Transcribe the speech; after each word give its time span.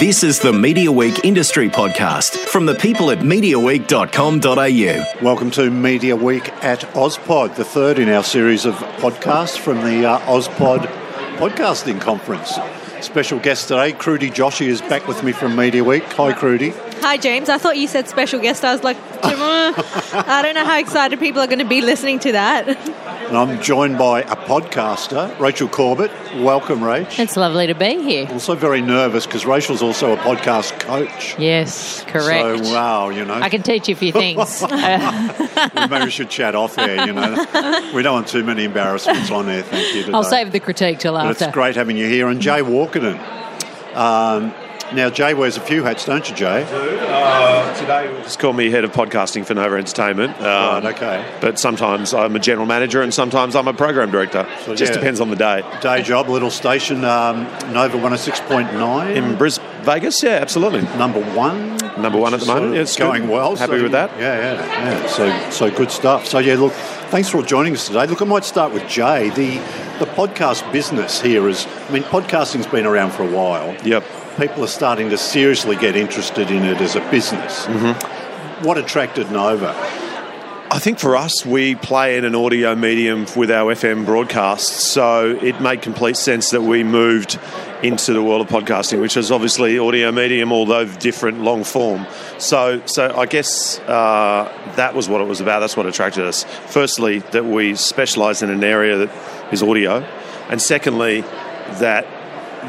This 0.00 0.24
is 0.24 0.40
the 0.40 0.50
Media 0.50 0.90
Week 0.90 1.26
Industry 1.26 1.68
Podcast 1.68 2.38
from 2.46 2.64
the 2.64 2.74
people 2.74 3.10
at 3.10 3.18
MediaWeek.com.au. 3.18 5.22
Welcome 5.22 5.50
to 5.50 5.70
Media 5.70 6.16
Week 6.16 6.48
at 6.64 6.80
Ozpod, 6.94 7.56
the 7.56 7.66
third 7.66 7.98
in 7.98 8.08
our 8.08 8.24
series 8.24 8.64
of 8.64 8.76
podcasts 8.76 9.58
from 9.58 9.76
the 9.84 10.06
uh, 10.06 10.18
Ozpod 10.20 10.86
Podcasting 11.36 12.00
Conference. 12.00 12.58
Special 13.04 13.38
guest 13.40 13.68
today, 13.68 13.92
Kruti 13.92 14.30
Joshi, 14.30 14.68
is 14.68 14.80
back 14.80 15.06
with 15.06 15.22
me 15.22 15.32
from 15.32 15.54
Media 15.54 15.84
Week. 15.84 16.04
Hi, 16.14 16.32
Kruti. 16.32 16.72
Hi, 17.02 17.16
James. 17.16 17.48
I 17.48 17.56
thought 17.58 17.78
you 17.78 17.88
said 17.88 18.08
special 18.08 18.40
guest. 18.40 18.64
I 18.64 18.72
was 18.72 18.84
like, 18.84 18.96
I 19.24 20.40
don't 20.42 20.54
know 20.54 20.64
how 20.64 20.78
excited 20.78 21.18
people 21.18 21.40
are 21.40 21.46
going 21.46 21.58
to 21.60 21.64
be 21.64 21.80
listening 21.80 22.18
to 22.20 22.32
that. 22.32 22.68
And 22.68 23.36
I'm 23.36 23.60
joined 23.62 23.96
by 23.96 24.20
a 24.20 24.36
podcaster, 24.36 25.38
Rachel 25.40 25.68
Corbett. 25.68 26.10
Welcome, 26.36 26.80
Rach. 26.80 27.18
It's 27.18 27.36
lovely 27.36 27.66
to 27.68 27.74
be 27.74 28.02
here. 28.02 28.28
Also 28.30 28.54
very 28.54 28.82
nervous 28.82 29.24
because 29.24 29.46
Rachel's 29.46 29.82
also 29.82 30.12
a 30.12 30.16
podcast 30.18 30.78
coach. 30.80 31.38
Yes, 31.38 32.04
correct. 32.04 32.66
So, 32.66 32.72
wow, 32.72 33.08
you 33.08 33.24
know. 33.24 33.34
I 33.34 33.48
can 33.48 33.62
teach 33.62 33.88
you 33.88 33.94
a 33.94 33.98
few 33.98 34.12
things. 34.12 34.62
Maybe 34.70 36.04
we 36.04 36.10
should 36.10 36.28
chat 36.28 36.54
off 36.54 36.76
there, 36.76 37.06
you 37.06 37.12
know. 37.14 37.90
We 37.94 38.02
don't 38.02 38.14
want 38.14 38.28
too 38.28 38.44
many 38.44 38.64
embarrassments 38.64 39.30
on 39.30 39.46
there, 39.46 39.62
thank 39.62 39.94
you. 39.94 40.02
Today. 40.02 40.12
I'll 40.12 40.22
save 40.24 40.52
the 40.52 40.60
critique 40.60 40.98
till 40.98 41.14
But 41.14 41.40
it's 41.40 41.52
great 41.52 41.76
having 41.76 41.96
you 41.96 42.08
here. 42.08 42.28
And 42.28 42.40
Jay 42.40 42.60
Walkerden. 42.60 43.18
Um, 43.96 44.52
now, 44.94 45.08
Jay 45.10 45.34
wears 45.34 45.56
a 45.56 45.60
few 45.60 45.82
hats, 45.84 46.04
don't 46.04 46.28
you, 46.28 46.34
Jay? 46.34 46.64
Uh, 46.70 47.74
today, 47.74 48.12
just 48.22 48.38
call 48.38 48.52
me 48.52 48.70
head 48.70 48.84
of 48.84 48.92
podcasting 48.92 49.44
for 49.44 49.54
Nova 49.54 49.76
Entertainment. 49.76 50.36
Um, 50.40 50.82
Right, 50.84 50.84
okay. 50.94 51.38
But 51.40 51.58
sometimes 51.58 52.12
I'm 52.14 52.34
a 52.36 52.38
general 52.38 52.66
manager 52.66 53.02
and 53.02 53.12
sometimes 53.12 53.54
I'm 53.56 53.68
a 53.68 53.72
program 53.74 54.10
director. 54.10 54.46
So, 54.64 54.74
Just 54.74 54.92
yeah. 54.92 54.98
depends 54.98 55.20
on 55.20 55.30
the 55.30 55.36
day. 55.36 55.62
Day 55.80 56.02
job, 56.02 56.28
little 56.28 56.50
station, 56.50 57.04
um, 57.04 57.44
Nova 57.72 57.98
106.9. 57.98 59.14
In 59.16 59.36
Bris 59.36 59.58
Vegas, 59.82 60.22
yeah, 60.22 60.30
absolutely. 60.40 60.82
number 60.98 61.20
one. 61.34 61.76
Number 62.00 62.18
one 62.18 62.32
at 62.34 62.40
the 62.40 62.46
So 62.46 62.54
moment. 62.54 62.74
Yeah, 62.74 62.80
it's 62.82 62.96
going 62.96 63.22
good. 63.22 63.30
well. 63.30 63.56
Happy 63.56 63.76
so- 63.76 63.82
with 63.82 63.92
that. 63.92 64.10
Yeah, 64.18 64.36
yeah, 64.54 64.66
yeah. 65.00 65.06
So, 65.08 65.50
so 65.50 65.70
good 65.70 65.90
stuff. 65.90 66.26
So, 66.26 66.38
yeah, 66.38 66.54
look, 66.56 66.72
thanks 67.10 67.28
for 67.28 67.42
joining 67.42 67.74
us 67.74 67.86
today. 67.86 68.06
Look, 68.06 68.22
I 68.22 68.24
might 68.24 68.44
start 68.44 68.72
with 68.72 68.86
Jay. 68.88 69.28
The 69.30 69.60
the 70.00 70.06
podcast 70.06 70.70
business 70.72 71.20
here 71.20 71.46
is, 71.46 71.66
I 71.66 71.92
mean, 71.92 72.04
podcasting's 72.04 72.66
been 72.66 72.86
around 72.86 73.10
for 73.10 73.22
a 73.22 73.30
while. 73.30 73.76
Yep. 73.84 74.02
People 74.40 74.64
are 74.64 74.68
starting 74.68 75.10
to 75.10 75.18
seriously 75.18 75.76
get 75.76 75.96
interested 75.96 76.50
in 76.50 76.64
it 76.64 76.80
as 76.80 76.96
a 76.96 77.00
business. 77.10 77.66
Mm-hmm. 77.66 78.64
What 78.64 78.78
attracted 78.78 79.30
Nova? 79.30 79.74
I 80.72 80.78
think 80.78 80.98
for 80.98 81.14
us, 81.14 81.44
we 81.44 81.74
play 81.74 82.16
in 82.16 82.24
an 82.24 82.34
audio 82.34 82.74
medium 82.74 83.26
with 83.36 83.50
our 83.50 83.74
FM 83.74 84.06
broadcasts, 84.06 84.70
so 84.70 85.36
it 85.42 85.60
made 85.60 85.82
complete 85.82 86.16
sense 86.16 86.52
that 86.52 86.62
we 86.62 86.84
moved 86.84 87.38
into 87.82 88.14
the 88.14 88.22
world 88.22 88.40
of 88.40 88.48
podcasting, 88.48 89.02
which 89.02 89.18
is 89.18 89.30
obviously 89.30 89.78
audio 89.78 90.10
medium, 90.10 90.52
although 90.52 90.86
different, 90.86 91.42
long 91.42 91.62
form. 91.62 92.06
So, 92.38 92.80
so 92.86 93.14
I 93.14 93.26
guess 93.26 93.78
uh, 93.80 94.50
that 94.76 94.94
was 94.94 95.06
what 95.06 95.20
it 95.20 95.24
was 95.24 95.42
about. 95.42 95.60
That's 95.60 95.76
what 95.76 95.84
attracted 95.84 96.24
us. 96.24 96.44
Firstly, 96.68 97.18
that 97.18 97.44
we 97.44 97.74
specialise 97.74 98.40
in 98.40 98.48
an 98.48 98.64
area 98.64 98.96
that 98.96 99.52
is 99.52 99.62
audio, 99.62 99.98
and 100.48 100.62
secondly, 100.62 101.20
that 101.80 102.06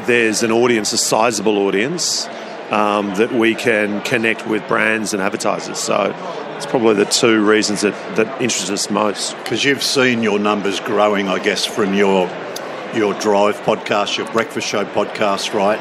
there's 0.06 0.42
an 0.42 0.50
audience, 0.50 0.92
a 0.92 0.98
sizable 0.98 1.58
audience, 1.58 2.26
um, 2.70 3.14
that 3.16 3.32
we 3.32 3.54
can 3.54 4.02
connect 4.02 4.46
with 4.46 4.66
brands 4.66 5.12
and 5.12 5.22
advertisers. 5.22 5.78
So 5.78 6.14
it's 6.56 6.66
probably 6.66 6.94
the 6.94 7.04
two 7.04 7.44
reasons 7.44 7.82
that, 7.82 8.16
that 8.16 8.40
interest 8.40 8.70
us 8.70 8.90
most. 8.90 9.36
Because 9.38 9.64
you've 9.64 9.82
seen 9.82 10.22
your 10.22 10.38
numbers 10.38 10.80
growing, 10.80 11.28
I 11.28 11.38
guess, 11.38 11.64
from 11.64 11.94
your 11.94 12.30
your 12.94 13.14
Drive 13.14 13.58
podcast, 13.60 14.18
your 14.18 14.30
Breakfast 14.32 14.68
Show 14.68 14.84
podcast, 14.84 15.54
right? 15.54 15.80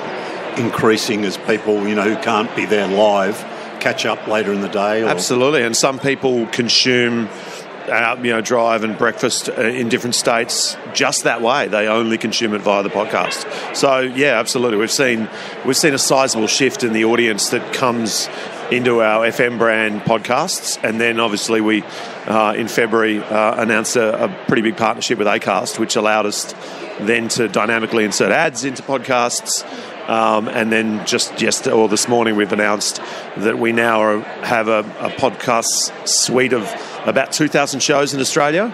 Increasing 0.58 1.26
as 1.26 1.38
people, 1.38 1.88
you 1.88 1.94
know, 1.96 2.04
who 2.04 2.22
can't 2.22 2.54
be 2.56 2.66
there 2.66 2.88
live, 2.88 3.38
catch 3.82 4.06
up 4.06 4.28
later 4.28 4.54
in 4.54 4.62
the 4.62 4.70
day. 4.70 5.04
Or, 5.04 5.08
Absolutely, 5.08 5.64
and 5.64 5.76
some 5.76 6.00
people 6.00 6.48
consume. 6.48 7.28
Uh, 7.92 8.18
you 8.24 8.32
know, 8.32 8.40
drive 8.40 8.86
and 8.86 8.98
breakfast 8.98 9.50
uh, 9.50 9.62
in 9.62 9.90
different 9.90 10.16
states 10.16 10.78
just 10.94 11.26
that 11.26 11.42
way. 11.42 11.68
They 11.68 11.88
only 11.88 12.18
consume 12.18 12.54
it 12.54 12.62
via 12.62 12.84
the 12.84 12.90
podcast. 12.90 13.76
So 13.76 14.00
yeah, 14.00 14.40
absolutely. 14.40 14.78
We've 14.78 14.90
seen 14.90 15.30
we've 15.66 15.76
seen 15.76 15.94
a 15.94 15.98
sizable 15.98 16.48
shift 16.48 16.84
in 16.84 16.94
the 16.94 17.04
audience 17.04 17.50
that 17.50 17.74
comes 17.74 18.30
into 18.72 19.02
our 19.02 19.28
FM 19.28 19.58
brand 19.58 20.02
podcasts, 20.02 20.82
and 20.82 21.02
then 21.02 21.20
obviously 21.20 21.60
we 21.60 21.84
uh, 22.28 22.54
in 22.56 22.70
February 22.70 23.20
uh, 23.20 23.62
announced 23.62 23.98
a, 23.98 24.24
a 24.24 24.46
pretty 24.48 24.62
big 24.62 24.78
partnership 24.78 25.18
with 25.18 25.28
Acast, 25.28 25.78
which 25.78 25.98
allowed 25.98 26.26
us 26.26 26.54
then 27.02 27.28
to 27.28 27.50
dynamically 27.50 28.06
insert 28.06 28.32
ads 28.32 28.64
into 28.64 28.82
podcasts. 28.84 29.66
Um, 30.08 30.48
and 30.50 30.72
then 30.72 31.06
just 31.06 31.42
yesterday 31.42 31.76
or 31.76 31.88
this 31.88 32.08
morning, 32.08 32.36
we've 32.36 32.52
announced 32.52 33.02
that 33.38 33.60
we 33.60 33.72
now 33.72 34.02
are, 34.02 34.20
have 34.20 34.68
a, 34.68 34.80
a 34.80 35.10
podcast 35.10 36.08
suite 36.08 36.54
of 36.54 36.66
about 37.06 37.32
2,000 37.32 37.80
shows 37.80 38.14
in 38.14 38.20
Australia 38.20 38.74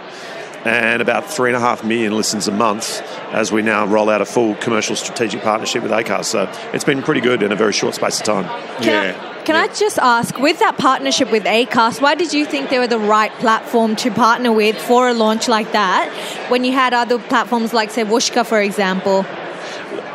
and 0.65 1.01
about 1.01 1.29
three 1.31 1.49
and 1.49 1.55
a 1.55 1.59
half 1.59 1.83
million 1.83 2.15
listens 2.15 2.47
a 2.47 2.51
month 2.51 3.01
as 3.31 3.51
we 3.51 3.61
now 3.61 3.85
roll 3.85 4.09
out 4.09 4.21
a 4.21 4.25
full 4.25 4.55
commercial 4.55 4.95
strategic 4.95 5.41
partnership 5.41 5.83
with 5.83 5.91
Acast. 5.91 6.25
So 6.25 6.51
it's 6.73 6.83
been 6.83 7.01
pretty 7.01 7.21
good 7.21 7.41
in 7.41 7.51
a 7.51 7.55
very 7.55 7.73
short 7.73 7.95
space 7.95 8.19
of 8.19 8.25
time. 8.25 8.43
Can, 8.81 9.15
I, 9.15 9.43
can 9.43 9.55
I 9.55 9.67
just 9.67 9.97
ask, 9.97 10.37
with 10.39 10.59
that 10.59 10.77
partnership 10.77 11.31
with 11.31 11.43
ACAST, 11.43 12.01
why 12.01 12.15
did 12.15 12.33
you 12.33 12.45
think 12.45 12.69
they 12.69 12.79
were 12.79 12.87
the 12.87 12.99
right 12.99 13.31
platform 13.33 13.95
to 13.97 14.11
partner 14.11 14.51
with 14.51 14.77
for 14.77 15.07
a 15.07 15.13
launch 15.13 15.47
like 15.47 15.71
that 15.71 16.11
when 16.49 16.65
you 16.65 16.73
had 16.73 16.93
other 16.93 17.19
platforms 17.19 17.73
like, 17.73 17.91
say, 17.91 18.03
Whooshkaa, 18.03 18.45
for 18.45 18.61
example? 18.61 19.25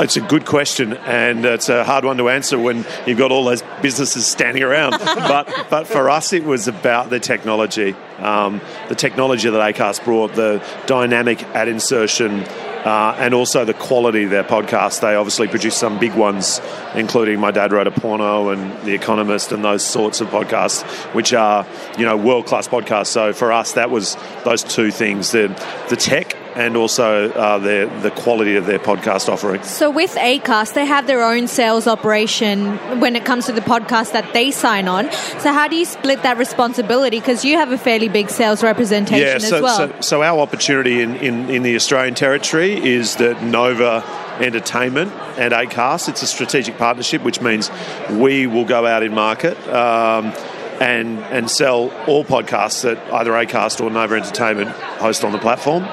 It's 0.01 0.17
a 0.17 0.21
good 0.21 0.47
question, 0.47 0.95
and 0.95 1.45
it's 1.45 1.69
a 1.69 1.85
hard 1.85 2.05
one 2.05 2.17
to 2.19 2.29
answer 2.29 2.59
when 2.59 2.85
you've 3.07 3.19
got 3.19 3.31
all 3.31 3.45
those 3.45 3.63
businesses 3.81 4.27
standing 4.27 4.63
around. 4.63 4.91
but 5.01 5.67
but 5.71 5.87
for 5.87 6.11
us, 6.11 6.33
it 6.33 6.45
was 6.45 6.69
about 6.69 7.11
the 7.11 7.21
technology, 7.21 7.95
um, 8.19 8.61
the 8.89 8.95
technology 8.95 9.49
that 9.51 9.75
Acast 9.75 10.05
brought, 10.05 10.35
the 10.35 10.65
dynamic 10.87 11.43
ad 11.55 11.69
insertion. 11.69 12.45
Uh, 12.83 13.15
and 13.21 13.33
also 13.33 13.65
the 13.65 13.75
quality 13.75 14.25
of 14.25 14.31
their 14.31 14.43
podcast. 14.43 15.03
They 15.03 15.15
obviously 15.15 15.47
produce 15.47 15.77
some 15.77 16.01
big 16.01 16.17
ones, 16.17 16.61
including 16.97 17.39
My 17.39 17.53
Dad 17.53 17.71
Wrote 17.71 17.87
a 17.87 17.93
Porno 17.93 18.49
and 18.49 18.77
The 18.83 18.93
Economist 18.93 19.53
and 19.53 19.65
those 19.65 19.85
sorts 19.85 20.21
of 20.21 20.27
podcasts, 20.31 20.83
which 21.15 21.33
are, 21.33 21.65
you 21.97 22.05
know, 22.05 22.17
world 22.17 22.47
class 22.47 22.67
podcasts. 22.67 23.07
So 23.07 23.33
for 23.33 23.53
us, 23.53 23.75
that 23.75 23.93
was 23.93 24.17
those 24.45 24.65
two 24.65 24.91
things: 24.91 25.31
the 25.31 25.47
the 25.91 25.97
tech 25.97 26.35
and 26.55 26.77
also 26.77 27.31
uh, 27.31 27.59
the 27.59 27.91
the 28.03 28.11
quality 28.11 28.57
of 28.57 28.67
their 28.67 28.79
podcast 28.79 29.29
offering. 29.29 29.63
So 29.63 29.91
with 29.91 30.15
ACAST, 30.17 30.75
they 30.75 30.87
have 30.87 31.07
their 31.07 31.23
own 31.23 31.49
sales 31.49 31.87
operation 31.87 32.77
when 33.01 33.17
it 33.17 33.25
comes 33.25 33.47
to 33.47 33.53
the 33.53 33.61
podcast 33.61 34.13
that 34.13 34.33
they 34.33 34.51
sign 34.51 34.89
on. 34.89 35.11
So 35.41 35.53
how 35.53 35.69
do 35.69 35.77
you 35.77 35.85
split 35.85 36.23
that 36.23 36.39
responsibility? 36.39 37.19
Because 37.19 37.45
you 37.45 37.57
have 37.57 37.73
a 37.73 37.79
fairly 37.79 38.09
big 38.09 38.31
sales 38.31 38.63
representation 38.63 39.27
Yeah, 39.27 39.39
so, 39.39 39.57
as 39.57 39.63
well. 39.63 39.77
so, 39.77 40.01
so 40.01 40.23
our 40.23 40.39
opportunity 40.41 41.01
in, 41.01 41.17
in, 41.17 41.51
in 41.51 41.63
the 41.63 41.75
Australian 41.77 42.15
territory 42.15 42.73
is 42.75 43.17
that 43.17 43.43
Nova 43.43 44.05
Entertainment 44.41 45.13
and 45.39 45.53
ACAST, 45.53 46.09
it's 46.09 46.23
a 46.23 46.27
strategic 46.27 46.79
partnership, 46.79 47.23
which 47.23 47.41
means 47.41 47.71
we 48.11 48.47
will 48.47 48.65
go 48.65 48.87
out 48.87 49.03
in 49.03 49.13
market 49.15 49.57
um, 49.69 50.33
and, 50.81 51.19
and 51.25 51.51
sell 51.51 51.91
all 52.07 52.25
podcasts 52.25 52.83
that 52.83 52.99
either 53.13 53.33
ACAST 53.33 53.81
or 53.81 53.91
Nova 53.91 54.17
Entertainment 54.17 54.71
host 54.71 55.23
on 55.25 55.33
the 55.33 55.39
platform, 55.39 55.85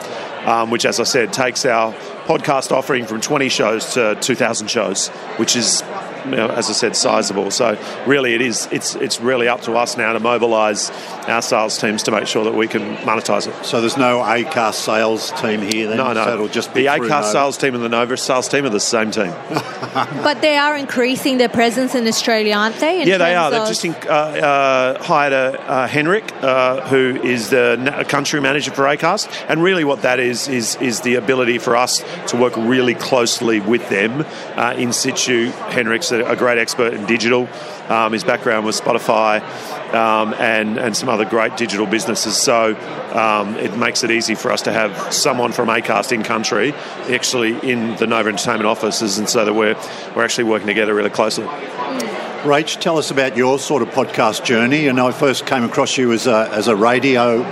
um, 0.45 0.69
which, 0.71 0.85
as 0.85 0.99
I 0.99 1.03
said, 1.03 1.33
takes 1.33 1.65
our 1.65 1.93
podcast 2.25 2.71
offering 2.71 3.05
from 3.05 3.21
20 3.21 3.49
shows 3.49 3.93
to 3.93 4.15
2,000 4.21 4.67
shows, 4.67 5.09
which 5.37 5.55
is 5.55 5.81
you 6.25 6.31
know, 6.31 6.47
as 6.47 6.69
I 6.69 6.73
said, 6.73 6.95
sizable. 6.95 7.51
So 7.51 7.77
really, 8.05 8.33
it 8.33 8.41
is. 8.41 8.67
It's 8.71 8.95
it's 8.95 9.19
really 9.19 9.47
up 9.47 9.61
to 9.61 9.73
us 9.73 9.97
now 9.97 10.13
to 10.13 10.19
mobilise 10.19 10.89
our 11.27 11.41
sales 11.41 11.77
teams 11.77 12.03
to 12.03 12.11
make 12.11 12.27
sure 12.27 12.43
that 12.45 12.53
we 12.53 12.67
can 12.67 12.95
monetise 12.97 13.47
it. 13.47 13.65
So 13.65 13.81
there's 13.81 13.97
no 13.97 14.19
ACAST 14.19 14.73
sales 14.73 15.31
team 15.41 15.61
here 15.61 15.87
then? 15.87 15.97
No, 15.97 16.13
no. 16.13 16.25
So 16.25 16.33
it'll 16.33 16.47
just 16.47 16.73
be 16.73 16.83
the 16.83 16.95
through 16.95 17.07
ACAST 17.07 17.21
Nova? 17.21 17.31
sales 17.31 17.57
team 17.57 17.75
and 17.75 17.83
the 17.83 17.89
Nova 17.89 18.17
sales 18.17 18.47
team 18.47 18.65
are 18.65 18.69
the 18.69 18.79
same 18.79 19.11
team. 19.11 19.33
but 20.23 20.41
they 20.41 20.57
are 20.57 20.75
increasing 20.75 21.37
their 21.37 21.49
presence 21.49 21.95
in 21.95 22.07
Australia, 22.07 22.55
aren't 22.55 22.75
they? 22.77 23.01
in 23.01 23.07
yeah, 23.07 23.17
they 23.17 23.33
terms 23.33 23.37
are. 23.37 23.51
They've 23.51 23.67
just 23.67 23.85
in, 23.85 23.93
uh, 24.07 24.13
uh, 24.13 25.03
hired 25.03 25.33
a 25.33 25.61
uh, 25.69 25.87
Henrik, 25.87 26.31
uh, 26.41 26.87
who 26.87 27.19
is 27.21 27.49
the 27.49 27.77
na- 27.77 28.03
country 28.03 28.41
manager 28.41 28.71
for 28.71 28.83
ACAST, 28.83 29.45
and 29.47 29.61
really 29.61 29.83
what 29.83 30.01
that 30.01 30.19
is 30.19 30.47
is 30.47 30.75
is 30.77 31.01
the 31.01 31.15
ability 31.15 31.57
for 31.57 31.75
us 31.75 32.03
to 32.27 32.37
work 32.37 32.55
really 32.57 32.95
closely 32.95 33.59
with 33.59 33.87
them 33.89 34.25
uh, 34.55 34.73
in 34.77 34.93
situ. 34.93 35.51
Henrik's 35.69 36.08
a, 36.11 36.25
a 36.25 36.35
great 36.35 36.57
expert 36.57 36.93
in 36.93 37.05
digital. 37.05 37.47
Um, 37.89 38.13
his 38.13 38.23
background 38.23 38.65
was 38.65 38.79
Spotify 38.79 39.41
um, 39.93 40.33
and 40.35 40.77
and 40.77 40.95
some 40.95 41.09
other 41.09 41.25
great 41.25 41.57
digital 41.57 41.85
businesses. 41.85 42.37
So 42.37 42.75
um, 43.13 43.55
it 43.55 43.75
makes 43.77 44.03
it 44.03 44.11
easy 44.11 44.35
for 44.35 44.51
us 44.51 44.61
to 44.63 44.71
have 44.71 45.13
someone 45.13 45.51
from 45.51 45.69
ACAST 45.69 46.11
in 46.11 46.23
country, 46.23 46.73
actually 47.09 47.57
in 47.69 47.95
the 47.95 48.07
Nova 48.07 48.29
Entertainment 48.29 48.67
offices, 48.67 49.17
and 49.17 49.29
so 49.29 49.45
that 49.45 49.53
we're 49.53 49.75
we're 50.15 50.23
actually 50.23 50.45
working 50.45 50.67
together 50.67 50.93
really 50.93 51.09
closely. 51.09 51.47
Rach, 52.43 52.79
tell 52.79 52.97
us 52.97 53.11
about 53.11 53.35
your 53.35 53.59
sort 53.59 53.81
of 53.81 53.89
podcast 53.89 54.45
journey. 54.45 54.87
And 54.87 54.97
I 54.97 55.11
first 55.11 55.45
came 55.45 55.65
across 55.65 55.97
you 55.97 56.13
as 56.13 56.25
a, 56.25 56.49
as 56.53 56.69
a 56.69 56.75
radio 56.75 57.43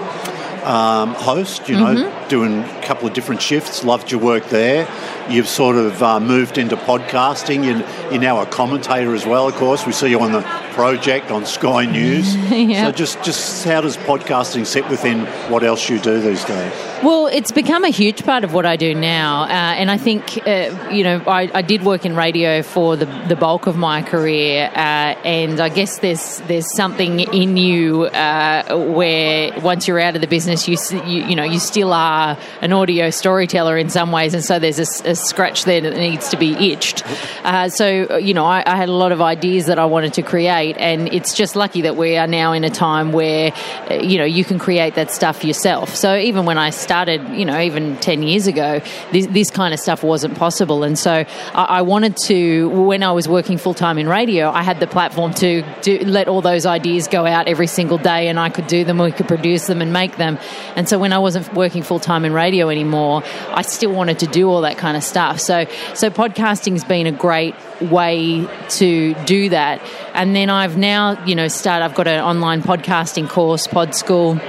um, 0.68 1.14
host, 1.14 1.70
you 1.70 1.76
know, 1.78 1.96
Mm-hmm. 1.96 2.28
doing 2.28 2.60
a 2.60 2.82
couple 2.84 3.08
of 3.08 3.14
different 3.14 3.42
shifts. 3.42 3.84
Loved 3.84 4.12
your 4.12 4.20
work 4.20 4.46
there. 4.50 4.88
You've 5.30 5.48
sort 5.48 5.78
of 5.78 6.04
uh, 6.04 6.20
moved 6.20 6.58
into 6.58 6.76
podcasting. 6.76 7.64
You're, 7.66 8.12
you're 8.12 8.22
now 8.22 8.42
a 8.42 8.46
commentator 8.46 9.14
as 9.16 9.26
well, 9.26 9.48
of 9.48 9.56
course. 9.56 9.86
We 9.86 9.94
see 9.94 10.10
you 10.10 10.20
on 10.20 10.32
the 10.34 10.42
project 10.78 11.32
on 11.32 11.44
Sky 11.44 11.86
News. 11.86 12.38
Yeah. 12.68 12.86
So 12.86 12.92
just, 12.92 13.24
just 13.24 13.66
how 13.66 13.82
does 13.82 13.98
podcasting 13.98 14.66
sit 14.66 14.88
within 14.90 15.26
what 15.50 15.64
else 15.64 15.90
you 15.90 16.00
do 16.00 16.20
these 16.20 16.44
days? 16.44 16.74
Well, 17.04 17.28
it's 17.28 17.52
become 17.52 17.84
a 17.84 17.90
huge 17.90 18.26
part 18.26 18.44
of 18.44 18.56
what 18.56 18.66
I 18.66 18.76
do 18.76 18.96
now, 18.96 19.44
uh, 19.44 19.48
and 19.50 19.92
I 19.92 19.98
think 19.98 20.40
uh, 20.48 20.90
you 20.92 21.04
know 21.04 21.22
I, 21.28 21.48
I 21.54 21.62
did 21.62 21.84
work 21.84 22.08
in 22.08 22.16
radio 22.16 22.64
for 22.64 22.96
the, 22.96 23.06
the 23.28 23.36
bulk 23.36 23.68
of 23.68 23.78
my 23.78 24.02
career, 24.02 24.72
uh, 24.74 25.14
and 25.24 25.60
I 25.60 25.70
guess 25.70 26.00
there's 26.00 26.40
there's 26.48 26.76
something 26.76 27.20
in 27.20 27.56
you 27.56 28.06
uh, 28.06 28.76
where 28.96 29.52
once 29.62 29.88
you're 29.88 30.00
out 30.00 30.16
of 30.16 30.22
the 30.22 30.28
business, 30.28 30.68
you, 30.68 30.76
you 31.06 31.24
you 31.28 31.36
know 31.36 31.44
you 31.44 31.60
still 31.60 31.94
are 31.94 32.36
an 32.62 32.74
audio 32.74 33.12
storyteller 33.12 33.78
in 33.78 33.90
some 33.90 34.12
ways, 34.12 34.34
and 34.34 34.44
so 34.44 34.58
there's 34.58 34.80
a 34.80 35.16
scratch 35.16 35.66
there 35.66 35.82
that 35.82 35.96
needs 35.98 36.30
to 36.30 36.38
be 36.38 36.72
itched. 36.72 37.04
Uh, 37.48 37.70
so 37.70 38.18
you 38.18 38.34
know 38.34 38.46
I, 38.46 38.62
I 38.66 38.76
had 38.76 38.90
a 38.90 38.94
lot 38.94 39.12
of 39.12 39.22
ideas 39.22 39.68
that 39.68 39.80
I 39.80 39.86
wanted 39.86 40.14
to 40.16 40.22
create, 40.22 40.67
and 40.76 41.14
it's 41.14 41.34
just 41.34 41.56
lucky 41.56 41.84
that 41.84 41.96
we 41.96 42.18
are 42.18 42.28
now 42.28 42.52
in 42.52 42.64
a 42.64 42.70
time 42.70 43.14
where 43.14 43.54
uh, 43.90 43.94
you 43.96 44.18
know 44.18 44.26
you 44.26 44.44
can 44.44 44.60
create 44.60 44.96
that 44.96 45.12
stuff 45.12 45.44
yourself. 45.44 45.96
So 45.96 46.18
even 46.18 46.46
when 46.46 46.58
I 46.58 46.72
started, 46.72 47.28
you 47.30 47.46
know, 47.46 47.60
even 47.60 47.98
10 47.98 48.24
years 48.24 48.48
ago, 48.48 48.82
this, 49.12 49.28
this 49.28 49.52
kind 49.52 49.74
of 49.74 49.80
stuff 49.80 50.04
wasn't 50.04 50.38
possible. 50.38 50.84
And 50.84 50.98
so 50.98 51.12
I, 51.12 51.26
I 51.54 51.82
wanted 51.82 52.18
to, 52.28 52.70
when 52.70 53.04
I 53.04 53.12
was 53.12 53.28
working 53.28 53.58
full 53.58 53.74
time 53.74 53.98
in 53.98 54.08
radio, 54.08 54.50
I 54.50 54.64
had 54.64 54.80
the 54.80 54.88
platform 54.88 55.34
to 55.36 55.64
do, 55.82 56.00
let 56.00 56.28
all 56.28 56.42
those 56.42 56.66
ideas 56.66 57.08
go 57.08 57.26
out 57.26 57.48
every 57.48 57.68
single 57.68 57.98
day 57.98 58.28
and 58.28 58.40
I 58.40 58.50
could 58.50 58.68
do 58.68 58.84
them, 58.84 58.98
we 58.98 59.12
could 59.12 59.28
produce 59.28 59.68
them 59.68 59.82
and 59.82 59.94
make 59.94 60.18
them. 60.18 60.38
And 60.76 60.88
so 60.88 61.00
when 61.00 61.14
I 61.14 61.20
wasn't 61.20 61.54
working 61.54 61.84
full 61.84 62.00
time 62.00 62.26
in 62.26 62.34
radio 62.34 62.70
anymore, 62.70 63.24
I 63.50 63.62
still 63.62 63.92
wanted 63.92 64.20
to 64.20 64.28
do 64.28 64.50
all 64.50 64.62
that 64.62 64.78
kind 64.78 64.98
of 64.98 65.04
stuff. 65.04 65.40
So, 65.40 65.66
so 65.94 66.10
podcasting's 66.10 66.84
been 66.84 67.08
a 67.08 67.12
great 67.12 67.56
way 67.82 68.48
to 68.70 69.14
do 69.26 69.50
that. 69.50 69.82
And 70.14 70.36
then 70.36 70.50
I've 70.58 70.76
now, 70.76 71.24
you 71.26 71.36
know, 71.36 71.48
started, 71.48 71.86
I've 71.86 71.94
got 71.94 72.08
an 72.08 72.20
online 72.20 72.64
podcasting 72.64 73.30
course, 73.30 73.68
Pod 73.68 73.94
School. 73.94 74.40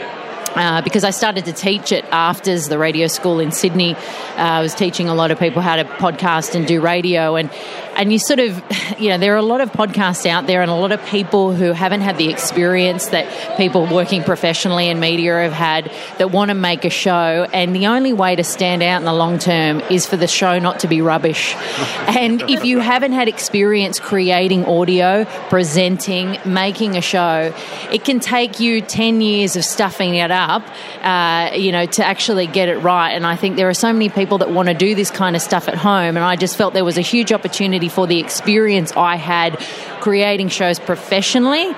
Uh, 0.56 0.80
because 0.82 1.04
I 1.04 1.10
started 1.10 1.44
to 1.44 1.52
teach 1.52 1.92
it 1.92 2.04
after 2.06 2.58
the 2.58 2.78
radio 2.78 3.06
school 3.06 3.38
in 3.38 3.52
Sydney. 3.52 3.94
Uh, 3.94 3.98
I 4.36 4.62
was 4.62 4.74
teaching 4.74 5.08
a 5.08 5.14
lot 5.14 5.30
of 5.30 5.38
people 5.38 5.60
how 5.62 5.76
to 5.76 5.84
podcast 5.84 6.54
and 6.54 6.66
do 6.66 6.80
radio, 6.80 7.36
and 7.36 7.50
and 7.98 8.12
you 8.12 8.18
sort 8.18 8.38
of, 8.38 8.62
you 8.98 9.08
know, 9.10 9.18
there 9.18 9.34
are 9.34 9.38
a 9.38 9.42
lot 9.42 9.60
of 9.60 9.72
podcasts 9.72 10.24
out 10.24 10.46
there, 10.46 10.62
and 10.62 10.70
a 10.70 10.74
lot 10.74 10.92
of 10.92 11.04
people 11.06 11.52
who 11.52 11.72
haven't 11.72 12.00
had 12.00 12.16
the 12.16 12.30
experience 12.30 13.08
that 13.08 13.56
people 13.56 13.86
working 13.86 14.22
professionally 14.22 14.88
in 14.88 15.00
media 15.00 15.42
have 15.42 15.52
had 15.52 15.92
that 16.18 16.30
want 16.30 16.50
to 16.50 16.54
make 16.54 16.84
a 16.84 16.90
show, 16.90 17.46
and 17.52 17.74
the 17.74 17.88
only 17.88 18.12
way 18.12 18.36
to 18.36 18.44
stand 18.44 18.82
out 18.82 18.98
in 19.00 19.04
the 19.04 19.12
long 19.12 19.38
term 19.38 19.80
is 19.90 20.06
for 20.06 20.16
the 20.16 20.28
show 20.28 20.58
not 20.58 20.80
to 20.80 20.88
be 20.88 21.02
rubbish. 21.02 21.54
and 22.06 22.42
if 22.42 22.64
you 22.64 22.78
haven't 22.78 23.12
had 23.12 23.28
experience 23.28 23.98
creating 23.98 24.64
audio, 24.64 25.24
presenting, 25.50 26.38
making 26.46 26.96
a 26.96 27.02
show, 27.02 27.52
it 27.90 28.04
can 28.04 28.20
take 28.20 28.60
you 28.60 28.80
10 28.80 29.20
years 29.20 29.56
of 29.56 29.64
stuffing 29.64 30.14
it 30.14 30.30
up, 30.30 30.62
uh, 31.02 31.50
you 31.54 31.72
know, 31.72 31.86
to 31.86 32.06
actually 32.06 32.46
get 32.46 32.68
it 32.68 32.78
right. 32.78 33.10
And 33.10 33.26
I 33.26 33.34
think 33.34 33.56
there 33.56 33.68
are 33.68 33.74
so 33.74 33.92
many 33.92 34.08
people 34.08 34.38
that 34.38 34.50
want 34.50 34.68
to 34.68 34.74
do 34.74 34.94
this 34.94 35.10
kind 35.10 35.34
of 35.34 35.42
stuff 35.42 35.66
at 35.66 35.74
home. 35.74 36.16
And 36.16 36.20
I 36.20 36.36
just 36.36 36.56
felt 36.56 36.74
there 36.74 36.84
was 36.84 36.98
a 36.98 37.02
huge 37.02 37.32
opportunity 37.32 37.87
for 37.88 38.06
the 38.06 38.18
experience 38.18 38.92
I 38.96 39.16
had 39.16 39.58
creating 40.00 40.48
shows 40.48 40.78
professionally 40.78 41.74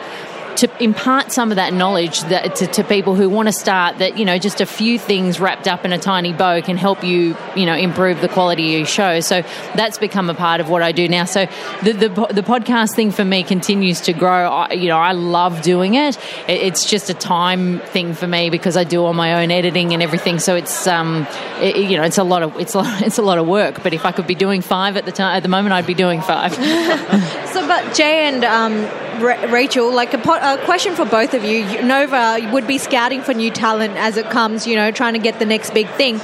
to 0.57 0.83
impart 0.83 1.33
some 1.33 1.51
of 1.51 1.57
that 1.57 1.73
knowledge 1.73 2.21
that, 2.25 2.57
to, 2.57 2.67
to 2.67 2.85
people 2.85 3.15
who 3.15 3.29
want 3.29 3.49
to 3.49 3.53
start 3.53 3.99
that 3.99 4.19
you 4.19 4.25
know 4.25 4.39
just 4.39 4.61
a 4.61 4.67
few 4.67 4.99
things 4.99 5.41
wrapped 5.41 5.69
up 5.69 5.85
in 5.85 5.93
a 5.93 5.99
tiny 5.99 6.33
bow 6.33 6.61
can 6.61 6.77
help 6.77 7.03
you 7.05 7.37
you 7.57 7.67
know 7.67 7.75
improve 7.75 8.21
the 8.21 8.29
quality 8.29 8.75
of 8.75 8.79
your 8.81 8.87
show. 8.87 9.21
So 9.21 9.43
that's 9.75 9.99
become 9.99 10.31
a 10.31 10.35
part 10.35 10.61
of 10.61 10.69
what 10.69 10.83
I 10.83 10.93
do 10.93 11.09
now. 11.09 11.25
So 11.25 11.47
the 11.83 11.93
the, 11.93 12.09
the 12.09 12.43
podcast 12.43 12.95
thing 12.95 13.11
for 13.11 13.25
me 13.25 13.43
continues 13.43 14.01
to 14.03 14.13
grow. 14.13 14.49
I, 14.49 14.73
you 14.73 14.89
know 14.89 14.99
I 14.99 15.13
love 15.13 15.63
doing 15.63 15.95
it. 15.95 16.17
it 16.49 16.61
it's 16.61 16.89
just 16.89 17.11
a 17.11 17.15
time 17.15 17.81
thing 17.81 18.15
for 18.15 18.27
me 18.27 18.51
because 18.51 18.77
I 18.77 18.85
do 18.85 19.05
all 19.05 19.15
my 19.15 19.43
own 19.43 19.51
editing 19.51 19.93
and 19.93 20.03
everything. 20.03 20.39
So 20.39 20.57
it's 20.57 20.87
um 20.87 21.27
it, 21.61 21.77
you 21.77 21.97
know 21.97 22.05
it's 22.05 22.19
a 22.19 22.25
lot 22.25 22.43
of 22.43 22.57
it's 22.59 22.75
a, 22.75 22.83
it's 23.05 23.19
a 23.19 23.23
lot 23.23 23.39
of 23.39 23.47
work. 23.47 23.83
But 23.83 23.93
if 23.93 24.05
I 24.05 24.13
could 24.13 24.27
be 24.27 24.35
doing 24.35 24.63
five 24.63 24.97
at 24.97 25.05
the 25.05 25.13
time 25.13 25.37
at 25.37 25.43
the 25.43 25.49
moment 25.49 25.73
I'd 25.73 25.87
be 25.87 25.95
doing 25.95 26.21
five. 26.21 26.59
So, 27.51 27.67
but 27.67 27.95
Jay 27.97 28.29
and 28.29 28.45
um, 28.45 28.85
Ra- 29.23 29.51
Rachel, 29.51 29.93
like 29.93 30.15
a, 30.15 30.19
po- 30.19 30.35
a 30.35 30.59
question 30.65 30.95
for 30.95 31.05
both 31.05 31.35
of 31.35 31.45
you. 31.45 31.59
You- 31.59 31.83
Nova 31.83 32.51
would 32.53 32.67
be 32.67 32.79
scouting 32.79 33.23
for 33.23 33.35
new 33.35 33.51
talent 33.51 33.97
as 33.97 34.17
it 34.17 34.29
comes, 34.31 34.67
you 34.67 34.77
know, 34.77 34.91
trying 34.91 35.15
to 35.15 35.19
get 35.19 35.39
the 35.39 35.47
next 35.47 35.71
big 35.75 35.89
thing. 35.91 36.21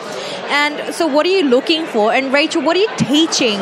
And 0.49 0.95
so, 0.95 1.07
what 1.07 1.27
are 1.27 1.31
you 1.31 1.45
looking 1.45 1.87
for? 1.87 2.13
And 2.13 2.33
Rachel, 2.33 2.63
what 2.63 2.77
are 2.77 2.81
you 2.81 2.89
teaching 2.97 3.59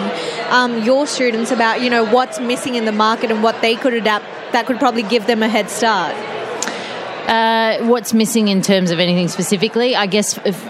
um, 0.51 0.83
your 0.83 1.07
students 1.07 1.51
about, 1.51 1.81
you 1.81 1.91
know, 1.91 2.05
what's 2.05 2.39
missing 2.41 2.75
in 2.75 2.85
the 2.85 2.93
market 2.93 3.31
and 3.31 3.43
what 3.43 3.61
they 3.63 3.75
could 3.77 3.95
adapt 3.95 4.27
that 4.53 4.67
could 4.67 4.79
probably 4.79 5.03
give 5.03 5.27
them 5.27 5.43
a 5.43 5.49
head 5.49 5.71
start? 5.71 6.15
Uh, 7.29 7.79
what's 7.87 8.13
missing 8.13 8.49
in 8.49 8.61
terms 8.61 8.91
of 8.91 8.99
anything 9.01 9.29
specifically? 9.29 9.97
I 9.97 10.05
guess, 10.07 10.39
if, 10.45 10.63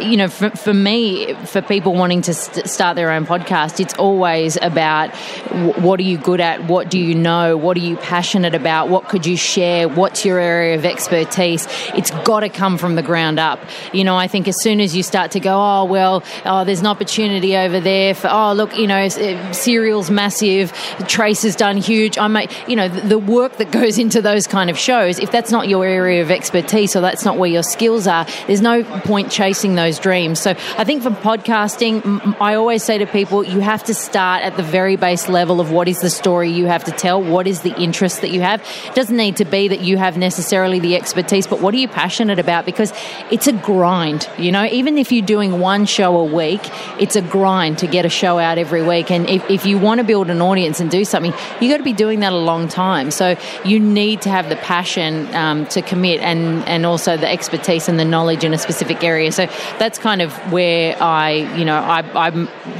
you 0.00 0.16
know, 0.16 0.28
for, 0.28 0.50
for 0.50 0.74
me, 0.74 1.34
for 1.46 1.62
people 1.62 1.94
wanting 1.94 2.22
to 2.22 2.34
st- 2.34 2.68
start 2.68 2.96
their 2.96 3.10
own 3.10 3.26
podcast, 3.26 3.80
it's 3.80 3.94
always 3.94 4.56
about 4.60 5.12
w- 5.48 5.72
what 5.74 5.98
are 6.00 6.04
you 6.04 6.18
good 6.18 6.40
at? 6.40 6.64
What 6.64 6.90
do 6.90 6.98
you 6.98 7.14
know? 7.14 7.56
What 7.56 7.76
are 7.76 7.80
you 7.80 7.96
passionate 7.96 8.54
about? 8.54 8.88
What 8.88 9.08
could 9.08 9.26
you 9.26 9.36
share? 9.36 9.88
What's 9.88 10.24
your 10.24 10.38
area 10.38 10.76
of 10.76 10.84
expertise? 10.84 11.66
It's 11.94 12.10
got 12.24 12.40
to 12.40 12.48
come 12.48 12.78
from 12.78 12.94
the 12.94 13.02
ground 13.02 13.38
up. 13.38 13.60
You 13.92 14.04
know, 14.04 14.16
I 14.16 14.28
think 14.28 14.48
as 14.48 14.60
soon 14.60 14.80
as 14.80 14.94
you 14.94 15.02
start 15.02 15.32
to 15.32 15.40
go, 15.40 15.54
oh, 15.54 15.84
well, 15.84 16.22
oh, 16.44 16.64
there's 16.64 16.80
an 16.80 16.86
opportunity 16.86 17.56
over 17.56 17.80
there 17.80 18.14
for, 18.14 18.28
oh, 18.30 18.52
look, 18.52 18.76
you 18.76 18.86
know, 18.86 18.98
uh, 19.04 19.52
Serial's 19.52 20.10
massive, 20.10 20.72
Trace 21.08 21.42
has 21.42 21.56
done 21.56 21.76
huge. 21.76 22.18
I 22.18 22.26
might, 22.26 22.52
you 22.68 22.76
know, 22.76 22.88
the 22.88 23.18
work 23.18 23.56
that 23.56 23.70
goes 23.78 23.98
into 23.98 24.22
those 24.22 24.46
kind 24.46 24.70
of 24.70 24.78
shows, 24.78 25.18
if 25.18 25.30
that's 25.30 25.50
not 25.50 25.68
your 25.68 25.84
area 25.84 26.22
of 26.22 26.30
expertise 26.30 26.94
or 26.94 27.00
that's 27.00 27.24
not 27.24 27.38
where 27.38 27.50
your 27.50 27.62
skills 27.62 28.06
are, 28.06 28.26
there's 28.46 28.62
no 28.62 28.84
point 28.84 29.30
chasing 29.30 29.74
those 29.74 29.87
dreams. 29.96 30.40
So 30.40 30.50
I 30.50 30.82
think 30.82 31.04
for 31.04 31.10
podcasting, 31.10 32.34
I 32.40 32.56
always 32.56 32.82
say 32.82 32.98
to 32.98 33.06
people, 33.06 33.44
you 33.44 33.60
have 33.60 33.84
to 33.84 33.94
start 33.94 34.42
at 34.42 34.56
the 34.56 34.64
very 34.64 34.96
base 34.96 35.28
level 35.28 35.60
of 35.60 35.70
what 35.70 35.86
is 35.86 36.00
the 36.00 36.10
story 36.10 36.50
you 36.50 36.66
have 36.66 36.82
to 36.84 36.90
tell, 36.90 37.22
what 37.22 37.46
is 37.46 37.60
the 37.60 37.72
interest 37.80 38.22
that 38.22 38.30
you 38.30 38.40
have. 38.40 38.60
It 38.86 38.96
doesn't 38.96 39.16
need 39.16 39.36
to 39.36 39.44
be 39.44 39.68
that 39.68 39.82
you 39.82 39.98
have 39.98 40.16
necessarily 40.16 40.80
the 40.80 40.96
expertise, 40.96 41.46
but 41.46 41.60
what 41.60 41.74
are 41.74 41.76
you 41.76 41.86
passionate 41.86 42.40
about? 42.40 42.66
Because 42.66 42.92
it's 43.30 43.46
a 43.46 43.52
grind, 43.52 44.28
you 44.36 44.50
know, 44.50 44.64
even 44.64 44.98
if 44.98 45.12
you're 45.12 45.24
doing 45.24 45.60
one 45.60 45.86
show 45.86 46.16
a 46.16 46.24
week, 46.24 46.60
it's 47.00 47.14
a 47.14 47.22
grind 47.22 47.78
to 47.78 47.86
get 47.86 48.04
a 48.04 48.08
show 48.08 48.38
out 48.38 48.58
every 48.58 48.82
week. 48.82 49.12
And 49.12 49.28
if, 49.28 49.48
if 49.48 49.66
you 49.66 49.78
want 49.78 50.00
to 50.00 50.04
build 50.04 50.30
an 50.30 50.42
audience 50.42 50.80
and 50.80 50.90
do 50.90 51.04
something, 51.04 51.32
you 51.60 51.70
got 51.70 51.76
to 51.76 51.84
be 51.84 51.92
doing 51.92 52.20
that 52.20 52.32
a 52.32 52.36
long 52.36 52.66
time. 52.66 53.10
So 53.10 53.36
you 53.64 53.78
need 53.78 54.22
to 54.22 54.30
have 54.30 54.48
the 54.48 54.56
passion 54.56 55.32
um, 55.34 55.66
to 55.66 55.82
commit 55.82 56.20
and, 56.20 56.66
and 56.66 56.84
also 56.86 57.16
the 57.16 57.30
expertise 57.30 57.88
and 57.88 57.98
the 57.98 58.04
knowledge 58.04 58.44
in 58.44 58.54
a 58.54 58.58
specific 58.58 59.04
area. 59.04 59.30
So 59.30 59.46
that's 59.78 59.98
kind 59.98 60.22
of 60.22 60.32
where 60.52 61.00
I, 61.02 61.56
you 61.56 61.64
know, 61.64 61.76
I, 61.76 62.00
I 62.14 62.28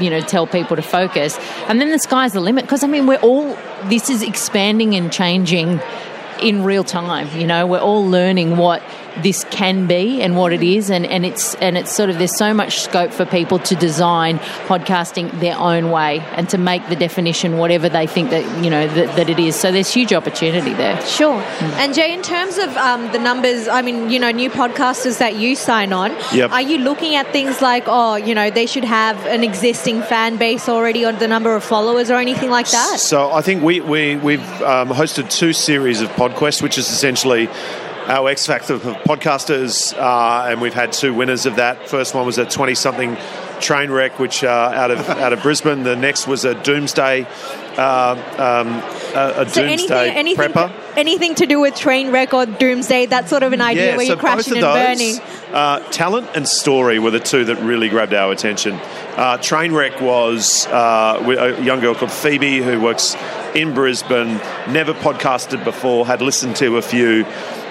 you 0.00 0.10
know, 0.10 0.20
tell 0.20 0.46
people 0.46 0.76
to 0.76 0.82
focus. 0.82 1.38
And 1.68 1.80
then 1.80 1.90
the 1.90 1.98
sky's 1.98 2.32
the 2.32 2.40
limit 2.40 2.64
because 2.64 2.82
I 2.82 2.86
mean, 2.86 3.06
we're 3.06 3.20
all, 3.20 3.56
this 3.84 4.10
is 4.10 4.22
expanding 4.22 4.94
and 4.94 5.12
changing 5.12 5.80
in 6.40 6.64
real 6.64 6.84
time. 6.84 7.28
You 7.38 7.46
know, 7.46 7.66
we're 7.66 7.80
all 7.80 8.06
learning 8.06 8.56
what 8.56 8.82
this 9.22 9.44
can 9.50 9.86
be 9.86 10.20
and 10.22 10.36
what 10.36 10.52
it 10.52 10.62
is, 10.62 10.90
and, 10.90 11.06
and 11.06 11.24
it's 11.26 11.54
and 11.56 11.76
it's 11.76 11.90
sort 11.92 12.10
of 12.10 12.18
there's 12.18 12.36
so 12.36 12.52
much 12.54 12.80
scope 12.80 13.12
for 13.12 13.24
people 13.24 13.58
to 13.60 13.74
design 13.74 14.38
podcasting 14.68 15.40
their 15.40 15.56
own 15.58 15.90
way 15.90 16.20
and 16.36 16.48
to 16.50 16.58
make 16.58 16.86
the 16.88 16.96
definition 16.96 17.58
whatever 17.58 17.88
they 17.88 18.06
think 18.06 18.30
that 18.30 18.64
you 18.64 18.70
know 18.70 18.86
that, 18.88 19.16
that 19.16 19.28
it 19.28 19.38
is. 19.38 19.56
So 19.56 19.72
there's 19.72 19.92
huge 19.92 20.12
opportunity 20.12 20.72
there. 20.74 21.00
Sure. 21.06 21.40
And 21.78 21.94
Jay, 21.94 22.12
in 22.12 22.22
terms 22.22 22.58
of 22.58 22.76
um, 22.76 23.10
the 23.12 23.18
numbers, 23.18 23.68
I 23.68 23.82
mean, 23.82 24.10
you 24.10 24.18
know, 24.18 24.30
new 24.30 24.50
podcasters 24.50 25.18
that 25.18 25.36
you 25.36 25.56
sign 25.56 25.92
on, 25.92 26.16
Yep. 26.32 26.50
are 26.52 26.62
you 26.62 26.78
looking 26.78 27.14
at 27.14 27.32
things 27.32 27.60
like, 27.60 27.84
oh, 27.86 28.16
you 28.16 28.34
know, 28.34 28.50
they 28.50 28.66
should 28.66 28.84
have 28.84 29.24
an 29.26 29.42
existing 29.44 30.02
fan 30.02 30.36
base 30.36 30.68
already 30.68 31.04
or 31.04 31.12
the 31.12 31.28
number 31.28 31.54
of 31.54 31.64
followers 31.64 32.10
or 32.10 32.14
anything 32.16 32.50
like 32.50 32.70
that? 32.70 33.00
So 33.00 33.32
I 33.32 33.40
think 33.42 33.62
we, 33.62 33.80
we, 33.80 34.16
we've 34.16 34.62
um, 34.62 34.88
hosted 34.88 35.30
two 35.30 35.52
series 35.52 36.00
of 36.00 36.08
PodQuest, 36.10 36.62
which 36.62 36.78
is 36.78 36.90
essentially 36.90 37.48
our 38.08 38.28
X 38.30 38.46
Factor 38.46 38.78
podcasters, 38.78 39.96
uh, 39.96 40.48
and 40.48 40.60
we've 40.60 40.74
had 40.74 40.92
two 40.92 41.12
winners 41.12 41.44
of 41.44 41.56
that. 41.56 41.88
First 41.88 42.14
one 42.14 42.24
was 42.24 42.38
a 42.38 42.46
20 42.46 42.74
something 42.74 43.16
train 43.60 43.90
wreck, 43.90 44.18
which 44.18 44.42
uh, 44.42 44.48
out 44.48 44.90
of 44.90 44.98
out 45.10 45.32
of 45.32 45.42
Brisbane. 45.42 45.82
The 45.82 45.94
next 45.94 46.26
was 46.26 46.44
a 46.46 46.54
Doomsday, 46.54 47.26
uh, 47.76 48.14
um, 48.38 48.68
a, 49.14 49.42
a 49.42 49.48
So 49.48 49.62
Doomsday 49.62 49.66
anything, 49.72 50.16
anything, 50.16 50.52
prepper. 50.52 50.72
anything 50.96 51.34
to 51.34 51.46
do 51.46 51.60
with 51.60 51.74
train 51.76 52.10
wreck 52.10 52.32
or 52.32 52.46
doomsday, 52.46 53.06
that's 53.06 53.28
sort 53.28 53.42
of 53.42 53.52
an 53.52 53.60
idea 53.60 53.96
where 53.96 54.06
so 54.06 54.12
you're 54.12 54.16
crashing 54.16 54.56
and 54.56 54.64
of 54.64 54.74
burning. 54.74 55.18
uh, 55.52 55.80
talent 55.90 56.28
and 56.34 56.48
story 56.48 56.98
were 56.98 57.10
the 57.10 57.20
two 57.20 57.44
that 57.44 57.56
really 57.58 57.90
grabbed 57.90 58.14
our 58.14 58.32
attention. 58.32 58.74
Uh, 59.18 59.36
Trainwreck 59.36 60.00
was 60.00 60.66
uh, 60.68 61.22
with 61.26 61.38
a 61.38 61.62
young 61.62 61.80
girl 61.80 61.94
called 61.94 62.12
Phoebe 62.12 62.62
who 62.62 62.80
works 62.80 63.16
in 63.54 63.74
Brisbane, 63.74 64.36
never 64.68 64.94
podcasted 64.94 65.64
before, 65.64 66.06
had 66.06 66.22
listened 66.22 66.56
to 66.56 66.76
a 66.76 66.82
few. 66.82 67.26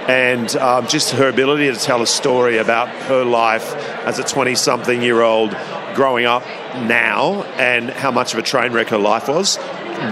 And 0.08 0.56
um, 0.56 0.88
just 0.88 1.12
her 1.12 1.28
ability 1.28 1.72
to 1.72 1.76
tell 1.76 2.02
a 2.02 2.08
story 2.08 2.58
about 2.58 2.88
her 2.88 3.24
life 3.24 3.76
as 4.06 4.20
a 4.20 4.24
20 4.24 4.56
something 4.56 5.02
year 5.02 5.22
old 5.22 5.56
growing 5.96 6.26
up 6.26 6.44
now 6.86 7.44
and 7.58 7.90
how 7.90 8.12
much 8.12 8.34
of 8.34 8.40
a 8.40 8.44
train 8.44 8.72
wreck 8.72 8.88
her 8.88 8.98
life 8.98 9.28
was 9.28 9.58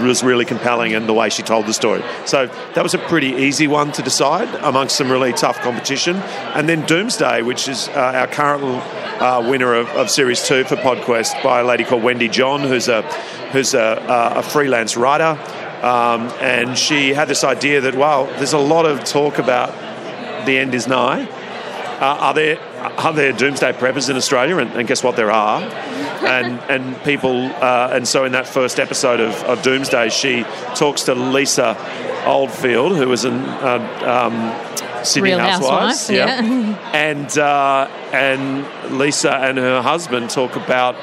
was 0.02 0.24
really 0.24 0.46
compelling 0.46 0.94
in 0.94 1.06
the 1.06 1.14
way 1.14 1.30
she 1.30 1.44
told 1.44 1.68
the 1.68 1.74
story. 1.74 2.04
So 2.26 2.48
that 2.48 2.82
was 2.82 2.96
a 2.96 2.98
pretty 2.98 3.28
easy 3.28 3.68
one 3.68 3.92
to 3.92 4.02
decide 4.02 4.50
amongst 4.64 4.96
some 4.96 5.12
really 5.12 5.32
tough 5.32 5.60
competition. 5.60 6.16
And 6.56 6.68
then 6.68 6.86
Doomsday, 6.88 7.44
which 7.44 7.68
is 7.68 7.88
uh, 7.90 8.14
our 8.16 8.28
current 8.28 8.64
uh, 9.22 9.46
winner 9.48 9.76
of, 9.76 9.88
of, 9.90 10.10
Series 10.10 10.46
2 10.48 10.64
for 10.64 10.76
PodQuest 10.76 11.44
by 11.44 11.60
a 11.60 11.64
lady 11.64 11.84
called 11.84 12.02
Wendy 12.02 12.28
John, 12.28 12.62
who's 12.62 12.88
a, 12.88 13.04
who's 13.52 13.76
a, 13.76 14.34
a 14.36 14.42
freelance 14.42 14.98
writer. 14.98 15.40
Um, 15.86 16.32
and 16.42 16.76
she 16.76 17.14
had 17.14 17.28
this 17.28 17.44
idea 17.44 17.82
that, 17.82 17.96
wow, 17.96 18.26
there's 18.38 18.54
a 18.54 18.58
lot 18.58 18.88
of 18.88 19.04
talk 19.04 19.38
about 19.38 19.70
the 20.46 20.58
end 20.58 20.74
is 20.74 20.88
nigh. 20.88 21.28
Uh, 22.00 22.18
are 22.20 22.34
there 22.34 22.60
are 22.98 23.14
there 23.14 23.32
doomsday 23.32 23.72
preppers 23.72 24.10
in 24.10 24.18
Australia? 24.18 24.58
And, 24.58 24.72
and 24.72 24.88
guess 24.88 25.02
what? 25.02 25.16
There 25.16 25.32
are. 25.32 25.62
and 25.62 26.60
and 26.70 27.02
people 27.04 27.46
uh, 27.46 27.92
and 27.94 28.08
so 28.08 28.26
in 28.26 28.34
that 28.34 28.48
first 28.48 28.80
episode 28.80 29.20
of, 29.22 29.34
of, 29.44 29.62
Doomsday, 29.64 30.10
she 30.10 30.44
talks 30.76 31.04
to 31.04 31.16
Lisa 31.16 31.78
Oldfield, 32.26 32.98
who 32.98 33.08
was 33.08 33.24
in 33.24 33.34
uh, 33.34 34.28
um, 34.28 35.06
Sydney 35.06 35.30
Real 35.30 35.40
Housewives, 35.40 36.10
yeah, 36.10 36.42
yeah. 36.42 36.92
and 36.94 37.38
uh, 37.38 37.88
and 38.12 38.98
Lisa 38.98 39.32
and 39.32 39.58
her 39.58 39.82
husband 39.82 40.30
talk 40.30 40.56
about 40.58 40.96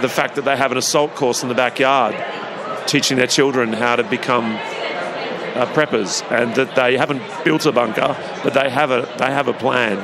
the 0.00 0.08
fact 0.08 0.34
that 0.34 0.44
they 0.44 0.56
have 0.56 0.72
an 0.72 0.78
assault 0.78 1.14
course 1.14 1.42
in 1.42 1.48
the 1.48 1.54
backyard, 1.54 2.16
teaching 2.88 3.16
their 3.16 3.28
children 3.28 3.72
how 3.72 3.94
to 3.94 4.02
become 4.02 4.58
uh, 5.54 5.66
preppers, 5.72 6.22
and 6.30 6.54
that 6.56 6.74
they 6.74 6.96
haven't 6.96 7.22
built 7.44 7.66
a 7.66 7.72
bunker, 7.72 8.16
but 8.42 8.54
they 8.54 8.70
have 8.70 8.90
a 8.90 9.08
they 9.18 9.26
have 9.26 9.48
a 9.48 9.52
plan, 9.52 9.98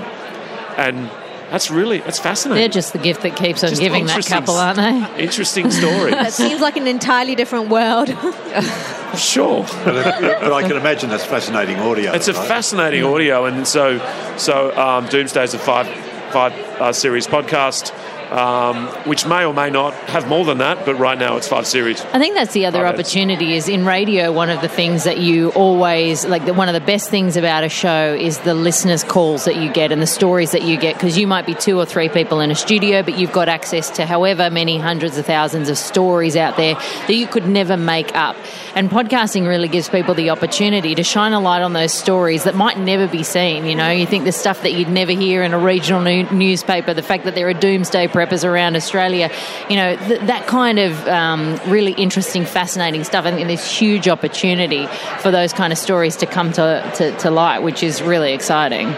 and 0.77 1.11
that's 1.51 1.71
really 1.71 1.99
that's 1.99 2.19
fascinating. 2.19 2.61
They're 2.61 2.69
just 2.69 2.93
the 2.93 2.99
gift 2.99 3.23
that 3.23 3.37
keeps 3.37 3.65
on 3.65 3.71
just 3.71 3.83
giving 3.83 4.07
that 4.07 4.25
couple, 4.27 4.55
aren't 4.55 4.77
they? 4.77 5.23
Interesting 5.23 5.71
story. 5.71 6.13
that 6.13 6.33
seems 6.33 6.61
like 6.61 6.77
an 6.77 6.87
entirely 6.87 7.35
different 7.35 7.69
world. 7.69 8.09
sure, 9.17 9.65
but, 9.85 10.21
but, 10.21 10.53
I 10.53 10.63
can 10.63 10.77
imagine 10.77 11.11
that's 11.11 11.25
fascinating 11.25 11.77
audio. 11.77 12.13
It's 12.13 12.29
a 12.29 12.33
right? 12.33 12.49
fascinating 12.49 13.03
audio, 13.03 13.47
and 13.47 13.67
so 13.67 13.99
so 14.37 14.77
um, 14.79 15.07
Doomsday 15.07 15.43
is 15.43 15.55
a 15.55 15.59
five 15.59 15.89
five 16.33 16.53
uh, 16.81 16.93
series 16.93 17.27
podcast 17.27 17.93
um, 18.31 18.87
which 19.07 19.27
may 19.27 19.45
or 19.45 19.53
may 19.53 19.71
not 19.71 19.93
have 20.09 20.29
more 20.29 20.45
than 20.45 20.59
that, 20.59 20.87
but 20.87 20.95
right 20.95 21.19
now 21.19 21.37
it's 21.37 21.49
five 21.49 21.67
series. 21.67 22.01
I 22.01 22.19
think 22.19 22.35
that's 22.35 22.53
the 22.53 22.67
other 22.67 22.87
opportunity 22.87 23.55
is 23.55 23.69
in 23.69 23.85
radio. 23.85 24.33
One 24.33 24.51
of 24.51 24.61
the 24.61 24.69
things 24.69 25.05
that 25.05 25.19
you 25.19 25.51
always 25.51 26.25
like, 26.25 26.45
the, 26.45 26.55
one 26.55 26.69
of 26.69 26.75
the 26.75 26.81
best 26.81 27.11
things 27.11 27.37
about 27.37 27.65
a 27.65 27.69
show 27.69 28.15
is 28.15 28.39
the 28.39 28.55
listeners' 28.55 29.03
calls 29.03 29.45
that 29.45 29.57
you 29.57 29.73
get 29.73 29.93
and 29.93 30.01
the 30.01 30.07
stories 30.07 30.53
that 30.53 30.63
you 30.63 30.79
get 30.79 30.95
because 30.95 31.19
you 31.19 31.27
might 31.27 31.47
be 31.47 31.55
two 31.55 31.79
or 31.79 31.85
three 31.85 32.09
people 32.09 32.41
in 32.41 32.51
a 32.51 32.55
studio, 32.55 33.03
but 33.03 33.19
you've 33.19 33.33
got 33.33 33.49
access 33.49 33.91
to 33.91 34.07
however 34.07 34.51
many 34.51 34.79
hundreds 34.79 35.19
of 35.19 35.27
thousands 35.27 35.69
of 35.69 35.77
stories 35.77 36.37
out 36.37 36.57
there 36.57 36.75
that 36.75 37.15
you 37.15 37.27
could 37.27 37.47
never 37.47 37.77
make 37.77 38.15
up. 38.15 38.37
And 38.75 38.89
podcasting 38.89 39.49
really 39.49 39.69
gives 39.69 39.89
people 39.89 40.15
the 40.15 40.31
opportunity 40.31 40.95
to 40.95 41.03
shine 41.03 41.33
a 41.33 41.41
light 41.41 41.63
on 41.63 41.73
those 41.73 41.93
stories 41.93 42.45
that 42.45 42.55
might 42.55 42.79
never 42.79 43.09
be 43.09 43.23
seen. 43.23 43.67
You 43.67 43.75
know, 43.75 43.91
you 43.91 44.07
think 44.07 44.25
the 44.25 44.33
stuff 44.33 44.63
that 44.63 44.73
you'd 44.73 44.89
never 44.89 45.13
hear 45.13 45.43
in 45.43 45.53
a 45.53 45.59
regional 45.59 46.01
new- 46.03 46.31
newspaper, 46.31 46.95
the 46.95 47.03
fact 47.03 47.25
that 47.25 47.35
there 47.35 47.49
are 47.49 47.55
doomsday 47.55 48.07
preppers 48.07 48.45
around 48.45 48.77
Australia, 48.77 49.31
you 49.69 49.77
know, 49.77 49.97
th- 49.97 50.21
that 50.23 50.47
kind 50.47 50.79
of 50.79 51.09
um, 51.09 51.61
really 51.67 51.93
interesting, 51.93 52.45
fascinating 52.45 53.03
stuff. 53.03 53.25
I 53.25 53.33
think 53.33 53.49
there's 53.49 53.67
huge 53.67 54.09
opportunity 54.09 54.87
for 55.19 55.31
those 55.31 55.53
kind 55.53 55.73
of 55.73 55.79
stories 55.79 56.17
to 56.17 56.27
come 56.27 56.53
to, 56.53 56.93
to, 56.97 57.17
to 57.19 57.31
light, 57.31 57.61
which 57.61 57.83
is 57.83 58.03
really 58.03 58.33
exciting. 58.33 58.93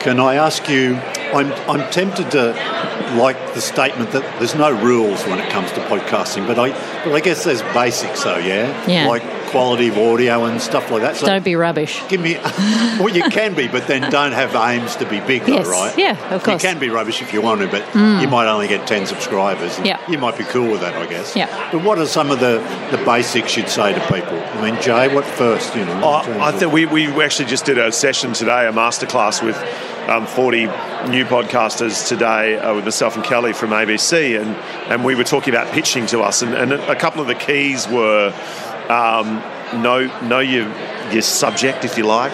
Can 0.00 0.20
I 0.20 0.34
ask 0.34 0.68
you? 0.68 1.00
I'm, 1.36 1.52
I'm 1.68 1.90
tempted 1.92 2.30
to 2.30 2.52
like 3.18 3.36
the 3.54 3.60
statement 3.60 4.12
that 4.12 4.22
there's 4.38 4.54
no 4.54 4.70
rules 4.70 5.22
when 5.24 5.38
it 5.38 5.50
comes 5.50 5.70
to 5.72 5.80
podcasting, 5.80 6.46
but 6.46 6.58
I, 6.58 6.70
but 7.04 7.14
I 7.14 7.20
guess 7.20 7.44
there's 7.44 7.62
basics, 7.74 8.24
though, 8.24 8.38
yeah? 8.38 8.86
Yeah. 8.86 9.06
Like 9.06 9.22
quality 9.50 9.88
of 9.88 9.98
audio 9.98 10.44
and 10.44 10.60
stuff 10.60 10.90
like 10.90 11.02
that. 11.02 11.16
So 11.16 11.26
don't 11.26 11.44
be 11.44 11.54
rubbish. 11.54 12.02
Give 12.08 12.20
me, 12.20 12.34
well, 12.98 13.10
you 13.10 13.24
can 13.24 13.54
be, 13.54 13.68
but 13.68 13.86
then 13.86 14.10
don't 14.10 14.32
have 14.32 14.54
aims 14.54 14.96
to 14.96 15.08
be 15.08 15.20
big, 15.20 15.42
though, 15.42 15.56
yes. 15.56 15.66
right? 15.66 15.98
Yeah, 15.98 16.34
of 16.34 16.42
course. 16.42 16.62
You 16.62 16.68
can 16.68 16.78
be 16.78 16.88
rubbish 16.88 17.20
if 17.20 17.34
you 17.34 17.42
want 17.42 17.60
to, 17.60 17.68
but 17.68 17.82
mm. 17.92 18.22
you 18.22 18.28
might 18.28 18.48
only 18.48 18.66
get 18.66 18.86
10 18.86 19.06
subscribers. 19.06 19.78
Yeah. 19.80 20.00
You 20.10 20.16
might 20.16 20.38
be 20.38 20.44
cool 20.44 20.70
with 20.70 20.80
that, 20.80 20.94
I 20.94 21.06
guess. 21.06 21.36
Yeah. 21.36 21.70
But 21.70 21.84
what 21.84 21.98
are 21.98 22.06
some 22.06 22.30
of 22.30 22.40
the, 22.40 22.58
the 22.90 23.02
basics 23.04 23.56
you'd 23.58 23.68
say 23.68 23.92
to 23.92 24.00
people? 24.00 24.38
I 24.38 24.70
mean, 24.70 24.80
Jay, 24.80 25.14
what 25.14 25.26
first, 25.26 25.74
you 25.76 25.84
know? 25.84 26.00
Oh, 26.02 26.40
I 26.40 26.50
think 26.52 26.72
we, 26.72 26.86
we 26.86 27.06
actually 27.22 27.48
just 27.48 27.66
did 27.66 27.76
a 27.76 27.92
session 27.92 28.32
today, 28.32 28.66
a 28.66 28.72
masterclass 28.72 29.44
with 29.44 29.56
um, 30.08 30.26
40 30.26 30.66
new 31.10 31.24
podcasters 31.24 32.08
today 32.08 32.58
uh, 32.58 32.74
with 32.74 32.84
myself 32.84 33.16
and 33.16 33.24
Kelly 33.24 33.52
from 33.52 33.70
ABC, 33.70 34.40
and, 34.40 34.56
and 34.90 35.04
we 35.04 35.14
were 35.14 35.24
talking 35.24 35.52
about 35.52 35.72
pitching 35.72 36.06
to 36.06 36.20
us, 36.20 36.42
and, 36.42 36.54
and 36.54 36.72
a 36.72 36.96
couple 36.96 37.20
of 37.20 37.26
the 37.26 37.34
keys 37.34 37.88
were 37.88 38.32
um, 38.88 39.42
know, 39.82 40.06
know 40.22 40.40
your, 40.40 40.68
your 41.12 41.22
subject, 41.22 41.84
if 41.84 41.98
you 41.98 42.04
like. 42.04 42.32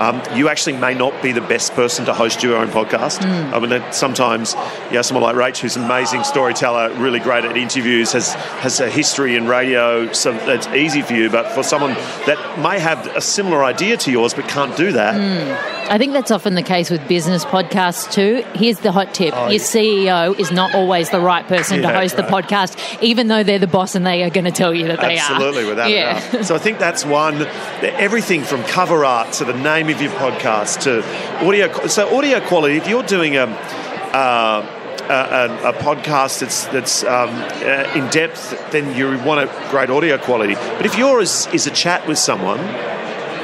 Um, 0.00 0.20
you 0.34 0.48
actually 0.48 0.78
may 0.78 0.94
not 0.94 1.22
be 1.22 1.30
the 1.32 1.42
best 1.42 1.74
person 1.74 2.06
to 2.06 2.14
host 2.14 2.42
your 2.42 2.56
own 2.56 2.68
podcast. 2.68 3.20
Mm. 3.20 3.52
I 3.52 3.58
mean, 3.60 3.92
sometimes, 3.92 4.54
you 4.88 4.94
know, 4.94 5.02
someone 5.02 5.22
like 5.22 5.36
Rach, 5.36 5.60
who's 5.60 5.76
an 5.76 5.84
amazing 5.84 6.24
storyteller, 6.24 6.92
really 6.94 7.20
great 7.20 7.44
at 7.44 7.56
interviews, 7.56 8.12
has 8.12 8.32
has 8.32 8.80
a 8.80 8.90
history 8.90 9.36
in 9.36 9.46
radio, 9.46 10.10
so 10.12 10.32
it's 10.32 10.66
easy 10.68 11.02
for 11.02 11.12
you. 11.12 11.30
But 11.30 11.52
for 11.52 11.62
someone 11.62 11.92
that 12.26 12.58
may 12.58 12.80
have 12.80 13.06
a 13.14 13.20
similar 13.20 13.62
idea 13.62 13.96
to 13.98 14.10
yours 14.10 14.34
but 14.34 14.48
can't 14.48 14.76
do 14.76 14.92
that, 14.92 15.14
mm 15.14 15.81
I 15.92 15.98
think 15.98 16.14
that's 16.14 16.30
often 16.30 16.54
the 16.54 16.62
case 16.62 16.88
with 16.88 17.06
business 17.06 17.44
podcasts 17.44 18.10
too. 18.10 18.42
Here's 18.54 18.78
the 18.78 18.92
hot 18.92 19.12
tip 19.12 19.34
oh, 19.36 19.50
your 19.50 19.60
CEO 19.60 20.40
is 20.40 20.50
not 20.50 20.74
always 20.74 21.10
the 21.10 21.20
right 21.20 21.46
person 21.46 21.82
yeah, 21.82 21.90
to 21.90 21.98
host 21.98 22.16
right. 22.16 22.26
the 22.26 22.32
podcast, 22.32 23.02
even 23.02 23.28
though 23.28 23.42
they're 23.42 23.58
the 23.58 23.66
boss 23.66 23.94
and 23.94 24.06
they 24.06 24.22
are 24.22 24.30
going 24.30 24.46
to 24.46 24.50
tell 24.50 24.72
you 24.72 24.86
that 24.86 25.02
they 25.02 25.18
Absolutely, 25.18 25.18
are. 25.18 25.48
Absolutely, 25.48 25.68
without 25.68 25.90
yeah. 25.90 26.28
a 26.28 26.32
doubt. 26.32 26.44
So 26.46 26.54
I 26.54 26.58
think 26.58 26.78
that's 26.78 27.04
one, 27.04 27.42
everything 27.82 28.42
from 28.42 28.62
cover 28.62 29.04
art 29.04 29.34
to 29.34 29.44
the 29.44 29.52
name 29.52 29.90
of 29.90 30.00
your 30.00 30.12
podcast 30.12 30.80
to 30.84 31.46
audio. 31.46 31.86
So, 31.88 32.16
audio 32.16 32.40
quality, 32.40 32.78
if 32.78 32.88
you're 32.88 33.02
doing 33.02 33.36
a, 33.36 33.42
uh, 33.42 34.66
a, 35.10 35.68
a, 35.68 35.72
podcast 35.74 36.40
that's 36.40 36.64
that's 36.68 37.04
um, 37.04 37.28
uh, 37.28 37.92
in 37.94 38.08
depth, 38.08 38.72
then 38.72 38.96
you 38.96 39.18
want 39.26 39.46
a 39.46 39.68
great 39.70 39.90
audio 39.90 40.16
quality. 40.16 40.54
But 40.54 40.86
if 40.86 40.96
yours 40.96 41.48
is 41.52 41.66
a 41.66 41.70
chat 41.70 42.08
with 42.08 42.16
someone, 42.16 42.60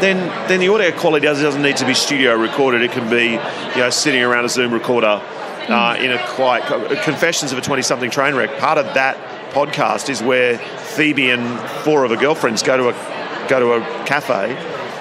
then 0.00 0.48
then 0.48 0.60
the 0.60 0.68
audio 0.68 0.90
quality 0.92 1.26
does, 1.26 1.40
doesn't 1.40 1.62
need 1.62 1.76
to 1.78 1.86
be 1.86 1.94
studio 1.94 2.34
recorded. 2.34 2.82
It 2.82 2.92
can 2.92 3.08
be 3.10 3.32
you 3.32 3.82
know 3.82 3.90
sitting 3.90 4.22
around 4.22 4.44
a 4.44 4.48
Zoom 4.48 4.72
recorder 4.72 5.20
uh, 5.68 5.96
in 5.98 6.12
a 6.12 6.26
quiet 6.28 6.64
confessions 7.02 7.52
of 7.52 7.58
a 7.58 7.60
twenty 7.60 7.82
something 7.82 8.10
train 8.10 8.34
wreck. 8.34 8.58
Part 8.58 8.78
of 8.78 8.86
that 8.94 9.16
podcast 9.52 10.08
is 10.08 10.22
where 10.22 10.58
Phoebe 10.58 11.30
and 11.30 11.58
four 11.82 12.04
of 12.04 12.10
her 12.10 12.16
girlfriends 12.16 12.62
go 12.62 12.76
to 12.76 12.88
a 12.88 13.48
go 13.48 13.60
to 13.60 13.72
a 13.74 14.04
cafe 14.04 14.54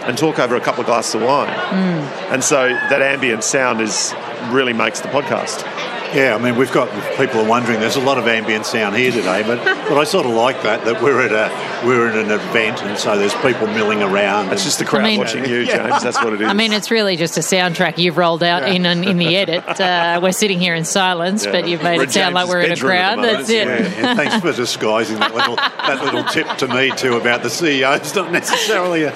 and 0.08 0.18
talk 0.18 0.40
over 0.40 0.56
a 0.56 0.62
couple 0.62 0.82
of 0.82 0.88
glasses 0.88 1.16
of 1.16 1.22
wine. 1.22 1.50
Mm. 1.50 2.32
And 2.32 2.44
so 2.44 2.70
that 2.70 3.02
ambient 3.02 3.44
sound 3.44 3.82
is 3.82 4.14
really 4.52 4.74
makes 4.74 5.02
the 5.02 5.10
podcast. 5.10 5.66
Yeah, 6.14 6.36
I 6.36 6.42
mean, 6.42 6.56
we've 6.56 6.72
got 6.72 6.90
people 7.18 7.42
are 7.42 7.48
wondering. 7.48 7.80
There's 7.80 7.98
a 7.98 8.02
lot 8.02 8.18
of 8.18 8.28
ambient 8.28 8.66
sound 8.66 8.96
here 8.96 9.12
today, 9.12 9.44
but 9.44 9.64
but 9.90 9.98
I 9.98 10.04
sort 10.04 10.26
of 10.26 10.34
like 10.34 10.64
that 10.64 10.86
that 10.86 11.02
we're 11.02 11.22
at 11.22 11.32
a 11.32 11.86
we're 11.86 12.08
at 12.10 12.16
an 12.16 12.32
event, 12.32 12.82
and 12.82 12.98
so 12.98 13.18
there's 13.18 13.34
people 13.36 13.68
milling 13.68 14.02
around. 14.02 14.52
It's 14.54 14.64
just 14.64 14.80
the 14.80 14.86
crowd 14.86 15.02
I 15.02 15.10
mean, 15.10 15.20
watching 15.20 15.46
you, 15.46 15.66
James. 15.66 16.02
That's 16.02 16.18
what 16.24 16.34
it 16.34 16.42
is. 16.42 16.48
I 16.48 16.54
mean, 16.54 16.72
it's 16.72 16.92
really 16.92 17.18
just 17.18 17.38
a 17.38 17.42
soundtrack 17.42 17.98
you've 17.98 18.18
rolled 18.18 18.44
out 18.44 18.64
yeah. 18.64 18.74
in 18.74 18.86
in 19.04 19.18
the 19.18 19.36
edit. 19.36 19.64
Uh, 19.88 20.20
we're 20.22 20.32
sitting 20.32 20.60
here 20.60 20.74
in 20.74 20.84
silence, 20.84 21.46
yeah. 21.46 21.52
but 21.52 21.68
you've 21.68 21.84
made 21.84 21.98
we're 21.98 22.04
it 22.04 22.12
sound 22.12 22.34
like 22.34 22.50
we're 22.50 22.62
in 22.62 22.72
a 22.72 22.76
crowd. 22.76 23.24
That's 23.24 23.50
it. 23.50 23.68
Yeah, 23.68 24.16
thanks 24.16 24.36
for 24.38 24.52
disguising 24.52 25.20
that 25.20 25.34
little 25.34 25.56
that 25.56 26.04
little 26.04 26.24
tip 26.24 26.48
to 26.58 26.68
me 26.68 26.92
too 26.92 27.16
about 27.16 27.44
the 27.44 27.50
CEO. 27.50 27.96
It's 27.96 28.16
not 28.16 28.32
necessarily 28.32 29.04
a. 29.04 29.14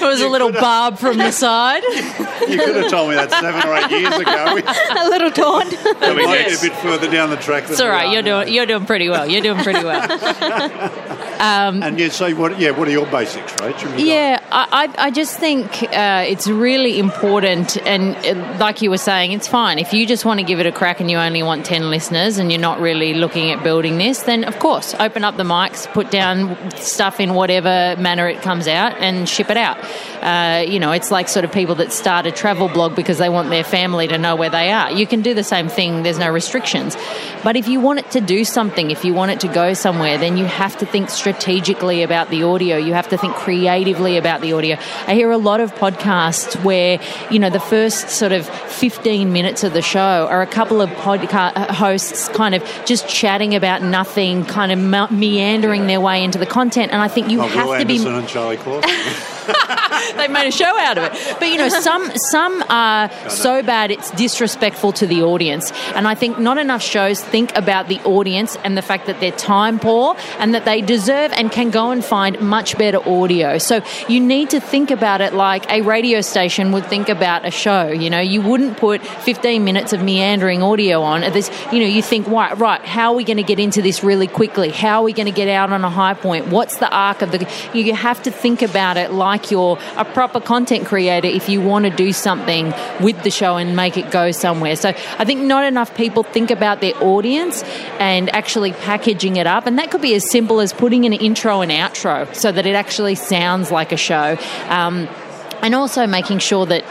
it 0.00 0.02
was 0.02 0.20
a 0.20 0.28
little 0.28 0.52
barb 0.52 0.98
from 0.98 1.18
the 1.18 1.30
side. 1.32 1.82
you 2.48 2.58
could 2.58 2.76
have 2.76 2.90
told 2.90 3.10
me 3.10 3.16
that 3.16 3.30
seven 3.30 3.68
or 3.68 3.74
eight 3.76 3.90
years 3.90 4.14
ago. 4.14 4.60
a 4.98 5.08
little 5.08 5.30
taunt. 5.30 5.74
I 6.02 6.14
mean, 6.14 6.28
a 6.28 6.60
bit 6.60 6.72
further 6.74 7.10
down 7.10 7.30
the 7.30 7.36
track. 7.36 7.64
It's 7.68 7.80
all 7.80 7.88
right. 7.88 8.12
You're 8.12 8.22
doing 8.22 8.48
you're 8.52 8.66
doing 8.66 8.86
pretty 8.86 9.08
well. 9.08 9.28
You're 9.28 9.42
doing 9.42 9.62
pretty 9.62 9.84
well. 9.84 10.00
Um, 11.38 11.82
and 11.82 11.98
yeah, 11.98 12.08
so 12.08 12.32
what? 12.34 12.58
Yeah, 12.58 12.70
what 12.70 12.88
are 12.88 12.92
your 12.92 13.06
basics, 13.06 13.52
Rach? 13.54 13.98
Yeah, 13.98 14.40
I, 14.50 14.92
I 14.96 15.10
just 15.10 15.38
think 15.38 15.82
uh, 15.82 16.24
it's 16.26 16.46
really 16.46 16.98
important, 16.98 17.76
and 17.86 18.16
uh, 18.24 18.58
like 18.58 18.82
you 18.82 18.90
were 18.90 18.98
saying, 18.98 19.32
it's 19.32 19.48
fine 19.48 19.78
if 19.78 19.92
you 19.92 20.06
just 20.06 20.24
want 20.24 20.40
to 20.40 20.46
give 20.46 20.60
it 20.60 20.66
a 20.66 20.72
crack 20.72 21.00
and 21.00 21.10
you 21.10 21.18
only 21.18 21.42
want 21.42 21.66
ten 21.66 21.90
listeners 21.90 22.38
and 22.38 22.50
you're 22.52 22.60
not 22.60 22.80
really 22.80 23.14
looking 23.14 23.50
at 23.50 23.62
building 23.62 23.98
this. 23.98 24.22
Then 24.22 24.44
of 24.44 24.58
course, 24.58 24.94
open 24.94 25.24
up 25.24 25.36
the 25.36 25.44
mics, 25.44 25.92
put 25.92 26.10
down 26.10 26.56
stuff 26.76 27.20
in 27.20 27.34
whatever 27.34 27.96
manner 28.00 28.28
it 28.28 28.42
comes 28.42 28.68
out, 28.68 28.96
and 28.98 29.28
ship 29.28 29.50
it 29.50 29.56
out. 29.56 29.78
Uh, 30.22 30.64
you 30.66 30.78
know, 30.78 30.92
it's 30.92 31.10
like 31.10 31.28
sort 31.28 31.44
of 31.44 31.52
people 31.52 31.74
that 31.76 31.92
start 31.92 32.26
a 32.26 32.32
travel 32.32 32.68
blog 32.68 32.94
because 32.94 33.18
they 33.18 33.28
want 33.28 33.50
their 33.50 33.64
family 33.64 34.08
to 34.08 34.18
know 34.18 34.36
where 34.36 34.50
they 34.50 34.70
are. 34.70 34.90
You 34.90 35.06
can 35.06 35.22
do 35.22 35.34
the 35.34 35.44
same 35.44 35.68
thing. 35.68 36.02
There's 36.02 36.18
no 36.18 36.30
restrictions. 36.30 36.96
But 37.42 37.56
if 37.56 37.68
you 37.68 37.80
want 37.80 37.98
it 37.98 38.10
to 38.12 38.20
do 38.20 38.44
something, 38.44 38.90
if 38.90 39.04
you 39.04 39.12
want 39.12 39.32
it 39.32 39.40
to 39.40 39.48
go 39.48 39.74
somewhere, 39.74 40.16
then 40.16 40.36
you 40.36 40.46
have 40.46 40.76
to 40.78 40.86
think 40.86 41.10
strategically 41.24 42.02
about 42.02 42.28
the 42.28 42.42
audio. 42.42 42.76
You 42.76 42.92
have 42.92 43.08
to 43.08 43.16
think 43.16 43.34
creatively 43.34 44.18
about 44.18 44.42
the 44.42 44.52
audio. 44.52 44.76
I 45.06 45.14
hear 45.14 45.30
a 45.30 45.38
lot 45.38 45.60
of 45.60 45.74
podcasts 45.74 46.62
where, 46.62 47.00
you 47.30 47.38
know, 47.38 47.48
the 47.48 47.60
first 47.60 48.10
sort 48.10 48.32
of 48.32 48.46
15 48.46 49.32
minutes 49.32 49.64
of 49.64 49.72
the 49.72 49.80
show 49.80 50.28
are 50.30 50.42
a 50.42 50.46
couple 50.46 50.82
of 50.82 50.90
podcast 50.90 51.52
uh, 51.56 51.72
hosts 51.72 52.28
kind 52.28 52.54
of 52.54 52.62
just 52.84 53.08
chatting 53.08 53.54
about 53.54 53.80
nothing, 53.80 54.44
kind 54.44 54.70
of 54.70 55.10
meandering 55.10 55.86
their 55.86 56.00
way 56.00 56.22
into 56.22 56.36
the 56.36 56.44
content. 56.44 56.92
And 56.92 57.00
I 57.00 57.08
think 57.08 57.30
you 57.30 57.40
oh, 57.40 57.46
have 57.46 57.68
Wil 57.68 57.74
to 57.76 57.80
Anderson 57.80 58.12
be. 58.12 58.18
and 58.18 58.28
Charlie 58.28 58.58
Clausen. 58.58 58.90
they 60.16 60.28
made 60.28 60.48
a 60.48 60.52
show 60.52 60.78
out 60.78 60.98
of 60.98 61.04
it. 61.04 61.36
But 61.38 61.48
you 61.48 61.58
know, 61.58 61.68
some 61.68 62.10
some 62.16 62.64
are 62.68 63.10
so 63.28 63.62
bad 63.62 63.90
it's 63.90 64.10
disrespectful 64.12 64.92
to 64.92 65.06
the 65.06 65.22
audience. 65.22 65.72
And 65.94 66.06
I 66.06 66.14
think 66.14 66.38
not 66.38 66.58
enough 66.58 66.82
shows 66.82 67.22
think 67.22 67.56
about 67.56 67.88
the 67.88 68.00
audience 68.00 68.56
and 68.64 68.76
the 68.76 68.82
fact 68.82 69.06
that 69.06 69.20
they're 69.20 69.32
time 69.32 69.78
poor 69.78 70.16
and 70.38 70.54
that 70.54 70.64
they 70.64 70.80
deserve 70.80 71.32
and 71.32 71.50
can 71.50 71.70
go 71.70 71.90
and 71.90 72.04
find 72.04 72.40
much 72.40 72.76
better 72.78 73.06
audio. 73.08 73.58
So 73.58 73.82
you 74.08 74.20
need 74.20 74.50
to 74.50 74.60
think 74.60 74.90
about 74.90 75.20
it 75.20 75.34
like 75.34 75.70
a 75.70 75.82
radio 75.82 76.20
station 76.20 76.72
would 76.72 76.86
think 76.86 77.08
about 77.08 77.46
a 77.46 77.50
show. 77.50 77.88
You 77.88 78.10
know, 78.10 78.20
you 78.20 78.40
wouldn't 78.42 78.78
put 78.78 79.04
15 79.04 79.64
minutes 79.64 79.92
of 79.92 80.02
meandering 80.02 80.62
audio 80.62 81.02
on. 81.02 81.20
This, 81.32 81.50
you 81.72 81.80
know, 81.80 81.86
you 81.86 82.02
think, 82.02 82.26
right, 82.28 82.56
right, 82.58 82.84
how 82.84 83.12
are 83.12 83.16
we 83.16 83.24
going 83.24 83.36
to 83.38 83.42
get 83.42 83.58
into 83.58 83.82
this 83.82 84.04
really 84.04 84.26
quickly? 84.26 84.70
How 84.70 85.00
are 85.00 85.04
we 85.04 85.12
going 85.12 85.26
to 85.26 85.32
get 85.32 85.48
out 85.48 85.72
on 85.72 85.84
a 85.84 85.90
high 85.90 86.14
point? 86.14 86.48
What's 86.48 86.78
the 86.78 86.90
arc 86.90 87.22
of 87.22 87.32
the? 87.32 87.48
You 87.72 87.94
have 87.94 88.22
to 88.24 88.30
think 88.30 88.62
about 88.62 88.96
it 88.96 89.12
like 89.12 89.33
you're 89.50 89.78
a 89.96 90.04
proper 90.04 90.40
content 90.40 90.86
creator 90.86 91.28
if 91.28 91.48
you 91.48 91.60
want 91.60 91.84
to 91.84 91.90
do 91.90 92.12
something 92.12 92.72
with 93.00 93.22
the 93.22 93.30
show 93.30 93.56
and 93.56 93.76
make 93.76 93.96
it 93.96 94.10
go 94.10 94.30
somewhere. 94.30 94.76
So 94.76 94.90
I 94.90 95.24
think 95.24 95.42
not 95.42 95.64
enough 95.64 95.94
people 95.94 96.22
think 96.22 96.50
about 96.50 96.80
their 96.80 96.94
audience 97.02 97.62
and 97.98 98.34
actually 98.34 98.72
packaging 98.72 99.36
it 99.36 99.46
up. 99.46 99.66
And 99.66 99.78
that 99.78 99.90
could 99.90 100.02
be 100.02 100.14
as 100.14 100.28
simple 100.30 100.60
as 100.60 100.72
putting 100.72 101.04
an 101.04 101.12
intro 101.12 101.60
and 101.60 101.70
outro 101.70 102.32
so 102.34 102.52
that 102.52 102.66
it 102.66 102.74
actually 102.74 103.14
sounds 103.14 103.70
like 103.70 103.92
a 103.92 103.96
show. 103.96 104.36
Um, 104.68 105.08
and 105.62 105.74
also 105.74 106.06
making 106.06 106.38
sure 106.38 106.66
that 106.66 106.84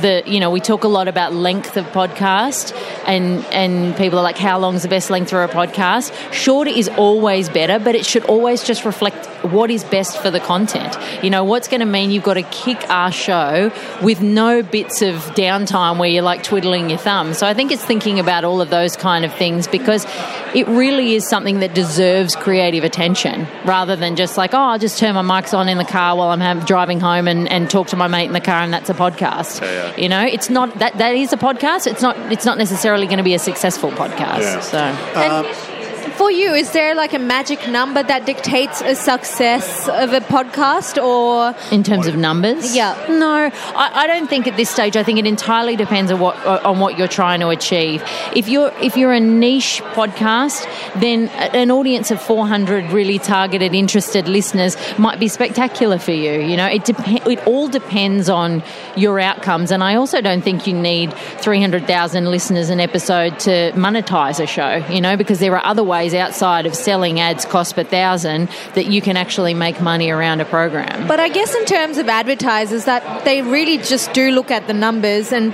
the 0.00 0.22
you 0.26 0.40
know 0.40 0.50
we 0.50 0.60
talk 0.60 0.84
a 0.84 0.88
lot 0.88 1.08
about 1.08 1.32
length 1.32 1.76
of 1.76 1.84
podcast 1.86 2.74
and 3.06 3.44
and 3.46 3.96
people 3.96 4.18
are 4.18 4.22
like 4.22 4.38
how 4.38 4.58
long 4.58 4.74
is 4.74 4.82
the 4.82 4.88
best 4.88 5.10
length 5.10 5.30
for 5.30 5.42
a 5.42 5.48
podcast? 5.48 6.12
Shorter 6.32 6.70
is 6.70 6.88
always 6.90 7.48
better 7.48 7.78
but 7.78 7.94
it 7.94 8.04
should 8.04 8.24
always 8.24 8.62
just 8.62 8.84
reflect 8.84 9.26
what 9.44 9.70
is 9.70 9.84
best 9.84 10.18
for 10.20 10.30
the 10.30 10.40
content. 10.40 10.96
You 11.22 11.30
know 11.30 11.44
what's 11.44 11.68
going 11.68 11.80
to 11.80 11.86
mean 11.86 12.10
you've 12.10 12.24
got 12.24 12.34
to 12.34 12.42
kick 12.42 12.88
our 12.90 13.12
show 13.12 13.72
with 14.02 14.20
no 14.20 14.62
bits 14.62 15.02
of 15.02 15.14
downtime 15.34 15.98
where 15.98 16.08
you're 16.08 16.22
like 16.22 16.42
twiddling 16.42 16.90
your 16.90 16.98
thumb. 16.98 17.34
So 17.34 17.46
i 17.46 17.54
think 17.54 17.72
it's 17.72 17.84
thinking 17.84 18.18
about 18.18 18.44
all 18.44 18.60
of 18.60 18.70
those 18.70 18.96
kind 18.96 19.24
of 19.24 19.32
things 19.34 19.66
because 19.66 20.06
it 20.54 20.66
really 20.68 21.14
is 21.14 21.28
something 21.28 21.60
that 21.60 21.74
deserves 21.74 22.34
creative 22.34 22.84
attention 22.84 23.46
rather 23.64 23.96
than 23.96 24.16
just 24.16 24.36
like 24.36 24.54
oh 24.54 24.58
i'll 24.58 24.78
just 24.78 24.98
turn 24.98 25.14
my 25.14 25.22
mics 25.22 25.56
on 25.56 25.68
in 25.68 25.78
the 25.78 25.84
car 25.84 26.16
while 26.16 26.28
i'm 26.28 26.60
driving 26.64 27.00
home 27.00 27.28
and, 27.28 27.48
and 27.48 27.70
talk 27.70 27.88
to 27.88 27.96
my 27.96 28.06
mate 28.06 28.26
in 28.26 28.32
the 28.32 28.40
car 28.40 28.62
and 28.62 28.72
that's 28.72 28.90
a 28.90 28.94
podcast. 28.94 29.60
Yeah, 29.60 29.75
yeah. 29.76 29.96
you 30.02 30.08
know 30.14 30.24
it's 30.36 30.48
not 30.58 30.68
that 30.82 30.92
that 31.02 31.14
is 31.24 31.32
a 31.38 31.40
podcast 31.48 31.86
it's 31.92 32.02
not 32.06 32.14
it's 32.34 32.46
not 32.50 32.56
necessarily 32.64 33.06
going 33.10 33.22
to 33.24 33.28
be 33.32 33.36
a 33.40 33.42
successful 33.50 33.90
podcast 34.02 34.40
Yeah. 34.48 34.60
so 34.74 34.78
And 35.22 35.32
uh, 35.46 35.75
for 36.12 36.30
you, 36.30 36.54
is 36.54 36.72
there 36.72 36.94
like 36.94 37.12
a 37.12 37.18
magic 37.18 37.68
number 37.68 38.02
that 38.02 38.26
dictates 38.26 38.80
a 38.80 38.94
success 38.94 39.88
of 39.88 40.12
a 40.12 40.20
podcast 40.20 41.02
or? 41.02 41.54
In 41.72 41.82
terms 41.82 42.06
of 42.06 42.16
numbers? 42.16 42.74
Yeah. 42.74 42.94
no. 43.08 43.50
I, 43.74 43.90
I 43.94 44.06
don't 44.06 44.28
think 44.28 44.46
at 44.46 44.56
this 44.56 44.70
stage 44.70 44.96
i 44.96 45.02
think 45.02 45.18
it 45.18 45.26
entirely 45.26 45.76
depends 45.76 46.10
on 46.12 46.20
what 46.20 46.36
uh, 46.46 46.60
on 46.64 46.78
what 46.78 46.98
you're 46.98 47.08
trying 47.08 47.40
to 47.40 47.48
achieve. 47.48 48.02
If 48.34 48.48
you're 48.48 48.72
if 48.80 48.96
you're 48.96 49.12
a 49.12 49.20
niche 49.20 49.82
podcast 49.94 50.66
then 51.00 51.28
an 51.28 51.70
audience 51.70 52.10
of 52.10 52.20
400 52.20 52.92
really 52.92 53.18
targeted 53.18 53.74
interested 53.74 54.28
listeners 54.28 54.76
might 54.98 55.18
be 55.18 55.28
spectacular 55.28 55.98
for 55.98 56.12
you 56.12 56.40
you 56.40 56.56
know? 56.56 56.66
It 56.66 56.84
dep- 56.84 57.26
it 57.26 57.46
all 57.46 57.68
depends 57.68 58.28
on 58.28 58.62
your 58.96 59.18
outcomes 59.20 59.70
and 59.70 59.82
i 59.82 59.94
also 59.94 60.20
don't 60.20 60.42
think 60.42 60.66
you 60.66 60.74
need 60.74 61.12
300,000 61.12 62.26
listeners 62.26 62.70
an 62.70 62.80
episode 62.80 63.38
to 63.40 63.72
monetize 63.72 64.42
a 64.42 64.46
show 64.46 64.76
you 64.90 65.00
know? 65.00 65.16
Because 65.16 65.38
there 65.38 65.56
are 65.56 65.64
other 65.64 65.84
ways 65.84 65.95
outside 66.14 66.66
of 66.66 66.74
selling 66.74 67.18
ads 67.20 67.44
cost 67.44 67.74
per 67.74 67.84
thousand 67.84 68.48
that 68.74 68.86
you 68.86 69.00
can 69.00 69.16
actually 69.16 69.54
make 69.54 69.80
money 69.80 70.10
around 70.10 70.40
a 70.40 70.44
program 70.44 71.06
But 71.08 71.20
I 71.20 71.28
guess 71.28 71.54
in 71.54 71.64
terms 71.64 71.98
of 71.98 72.08
advertisers, 72.08 72.84
that 72.84 73.24
they 73.24 73.42
really 73.42 73.78
just 73.78 74.12
do 74.12 74.30
look 74.30 74.50
at 74.50 74.66
the 74.66 74.74
numbers. 74.74 75.32
And 75.32 75.52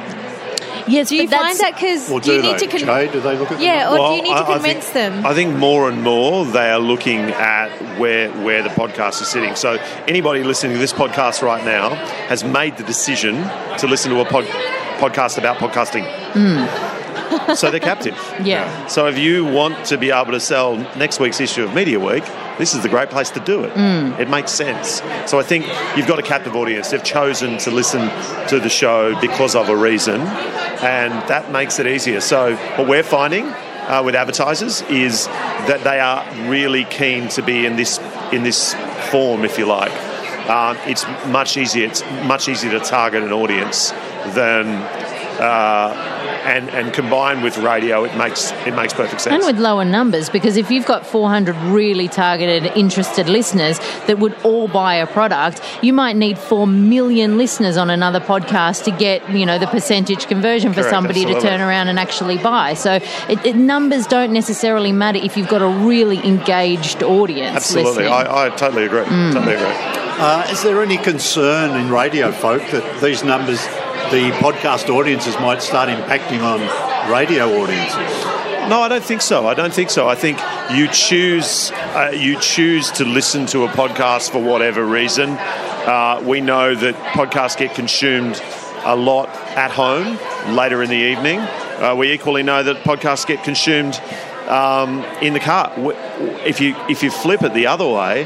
yes 0.88 1.08
do 1.10 1.16
you 1.16 1.28
find 1.28 1.56
that 1.60 1.74
because 1.74 2.10
Or 2.10 2.20
do 2.20 2.30
do 2.30 2.36
you 2.36 2.42
need 2.42 2.54
they? 2.58 2.66
to 2.66 2.66
con- 2.66 2.80
Jay, 2.80 3.12
do 3.12 3.20
they 3.20 3.36
look 3.38 3.50
at 3.52 3.58
the 3.58 3.64
yeah, 3.64 3.88
or 3.90 3.98
Well, 3.98 4.10
do 4.10 4.16
you 4.16 4.22
need 4.22 4.28
to 4.30 4.34
I- 4.34 4.48
I 4.50 4.52
convince 4.54 4.84
think, 4.88 4.94
them? 5.14 5.26
I 5.26 5.32
think 5.34 5.54
more 5.56 5.88
and 5.88 6.02
more 6.02 6.44
they 6.44 6.70
are 6.70 6.80
looking 6.80 7.20
at 7.30 7.68
where 7.98 8.30
where 8.44 8.62
the 8.62 8.68
podcast 8.70 9.22
is 9.22 9.28
sitting. 9.28 9.54
So 9.54 9.78
anybody 10.08 10.42
listening 10.42 10.72
to 10.74 10.78
this 10.80 10.92
podcast 10.92 11.40
right 11.42 11.64
now 11.64 11.90
has 12.28 12.42
made 12.42 12.76
the 12.78 12.84
decision 12.84 13.34
to 13.78 13.86
listen 13.86 14.10
to 14.12 14.20
a 14.20 14.24
pod, 14.24 14.44
podcast 14.98 15.38
about 15.38 15.58
podcasting. 15.58 16.04
Hmm. 16.32 16.91
So 17.54 17.70
they're 17.70 17.80
captive. 17.80 18.16
Yeah. 18.42 18.86
So 18.86 19.06
if 19.06 19.18
you 19.18 19.44
want 19.44 19.86
to 19.86 19.98
be 19.98 20.10
able 20.10 20.32
to 20.32 20.40
sell 20.40 20.76
next 20.96 21.20
week's 21.20 21.40
issue 21.40 21.64
of 21.64 21.74
Media 21.74 21.98
Week, 21.98 22.24
this 22.58 22.74
is 22.74 22.82
the 22.82 22.88
great 22.88 23.10
place 23.10 23.30
to 23.30 23.40
do 23.40 23.64
it. 23.64 23.72
It 24.20 24.28
makes 24.28 24.52
sense. 24.52 25.02
So 25.30 25.38
I 25.38 25.42
think 25.42 25.66
you've 25.96 26.06
got 26.06 26.18
a 26.18 26.22
captive 26.22 26.54
audience. 26.54 26.90
They've 26.90 27.02
chosen 27.02 27.58
to 27.58 27.70
listen 27.70 28.10
to 28.48 28.60
the 28.60 28.68
show 28.68 29.18
because 29.20 29.56
of 29.56 29.68
a 29.68 29.76
reason, 29.76 30.20
and 30.20 31.12
that 31.28 31.50
makes 31.50 31.78
it 31.78 31.86
easier. 31.86 32.20
So 32.20 32.56
what 32.76 32.88
we're 32.88 33.02
finding 33.02 33.46
uh, 33.46 34.02
with 34.04 34.14
advertisers 34.14 34.82
is 34.82 35.26
that 35.26 35.82
they 35.82 35.98
are 35.98 36.24
really 36.48 36.84
keen 36.84 37.28
to 37.30 37.42
be 37.42 37.66
in 37.66 37.76
this 37.76 37.98
in 38.32 38.42
this 38.42 38.74
form, 39.10 39.44
if 39.44 39.58
you 39.58 39.66
like. 39.66 39.92
Um, 40.48 40.76
it's 40.86 41.06
much 41.26 41.56
easier. 41.56 41.86
It's 41.86 42.02
much 42.26 42.48
easier 42.48 42.70
to 42.72 42.80
target 42.80 43.22
an 43.22 43.32
audience 43.32 43.90
than. 44.34 44.66
Uh, 45.40 46.11
and, 46.42 46.68
and 46.70 46.92
combined 46.92 47.42
with 47.42 47.58
radio, 47.58 48.04
it 48.04 48.16
makes 48.16 48.52
it 48.66 48.74
makes 48.74 48.92
perfect 48.92 49.20
sense. 49.20 49.34
And 49.34 49.44
with 49.44 49.62
lower 49.62 49.84
numbers, 49.84 50.28
because 50.28 50.56
if 50.56 50.70
you've 50.70 50.86
got 50.86 51.06
400 51.06 51.54
really 51.72 52.08
targeted, 52.08 52.66
interested 52.76 53.28
listeners 53.28 53.78
that 54.06 54.18
would 54.18 54.34
all 54.42 54.68
buy 54.68 54.94
a 54.96 55.06
product, 55.06 55.60
you 55.82 55.92
might 55.92 56.16
need 56.16 56.38
4 56.38 56.66
million 56.66 57.38
listeners 57.38 57.76
on 57.76 57.90
another 57.90 58.20
podcast 58.20 58.84
to 58.84 58.90
get, 58.90 59.28
you 59.30 59.46
know, 59.46 59.58
the 59.58 59.66
percentage 59.66 60.26
conversion 60.26 60.72
for 60.72 60.80
Correct, 60.80 60.94
somebody 60.94 61.20
absolutely. 61.20 61.42
to 61.42 61.48
turn 61.48 61.60
around 61.60 61.88
and 61.88 61.98
actually 61.98 62.38
buy. 62.38 62.74
So 62.74 62.94
it, 63.28 63.44
it, 63.46 63.56
numbers 63.56 64.06
don't 64.06 64.32
necessarily 64.32 64.92
matter 64.92 65.18
if 65.18 65.36
you've 65.36 65.48
got 65.48 65.62
a 65.62 65.68
really 65.68 66.18
engaged 66.26 67.02
audience 67.02 67.56
Absolutely. 67.56 68.06
I, 68.06 68.46
I 68.46 68.50
totally 68.50 68.84
agree. 68.84 69.04
Totally 69.04 69.54
agree. 69.54 69.66
Uh, 70.24 70.46
is 70.50 70.62
there 70.62 70.82
any 70.82 70.98
concern 70.98 71.78
in 71.80 71.90
radio 71.90 72.30
folk 72.30 72.62
that 72.70 73.00
these 73.00 73.24
numbers, 73.24 73.58
the 74.12 74.30
podcast 74.32 74.90
audiences, 74.90 75.34
might 75.40 75.62
start 75.62 75.88
impacting 75.88 76.42
on 76.42 76.60
radio 77.10 77.46
audiences? 77.62 77.96
No, 78.68 78.82
I 78.82 78.88
don't 78.88 79.02
think 79.02 79.22
so. 79.22 79.46
I 79.46 79.54
don't 79.54 79.72
think 79.72 79.88
so. 79.88 80.06
I 80.06 80.14
think 80.14 80.38
you 80.70 80.86
choose 80.88 81.70
uh, 81.72 82.12
you 82.14 82.38
choose 82.38 82.90
to 82.92 83.06
listen 83.06 83.46
to 83.46 83.64
a 83.64 83.68
podcast 83.68 84.30
for 84.30 84.42
whatever 84.42 84.84
reason. 84.84 85.30
Uh, 85.30 86.22
we 86.26 86.42
know 86.42 86.74
that 86.74 86.94
podcasts 87.14 87.56
get 87.56 87.74
consumed 87.74 88.38
a 88.84 88.94
lot 88.94 89.30
at 89.56 89.70
home 89.70 90.18
later 90.54 90.82
in 90.82 90.90
the 90.90 90.94
evening. 90.94 91.38
Uh, 91.38 91.94
we 91.96 92.12
equally 92.12 92.42
know 92.42 92.62
that 92.62 92.76
podcasts 92.84 93.26
get 93.26 93.42
consumed 93.42 93.98
um, 94.46 95.02
in 95.22 95.32
the 95.32 95.40
car. 95.40 95.72
If 96.44 96.60
you 96.60 96.76
if 96.90 97.02
you 97.02 97.10
flip 97.10 97.42
it 97.42 97.54
the 97.54 97.66
other 97.66 97.88
way, 97.88 98.24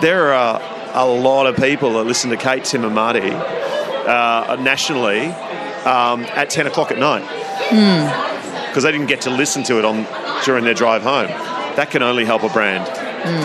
there 0.00 0.34
are 0.34 0.60
a 0.94 1.06
lot 1.06 1.46
of 1.46 1.54
people 1.54 1.92
that 1.92 2.04
listen 2.04 2.30
to 2.30 2.36
Kate, 2.36 2.64
Tim, 2.64 2.84
and 2.84 2.94
Marty 2.94 3.30
uh, 4.08 4.56
nationally 4.60 5.26
um, 5.84 6.24
at 6.34 6.50
ten 6.50 6.66
o'clock 6.66 6.90
at 6.90 6.98
night 6.98 7.22
because 8.68 8.82
they 8.82 8.92
didn't 8.92 9.06
get 9.08 9.22
to 9.22 9.30
listen 9.30 9.62
to 9.64 9.78
it 9.78 9.84
on 9.84 10.06
during 10.44 10.64
their 10.64 10.74
drive 10.74 11.02
home. 11.02 11.28
That 11.76 11.90
can 11.90 12.02
only 12.02 12.24
help 12.24 12.42
a 12.42 12.48
brand. 12.48 12.86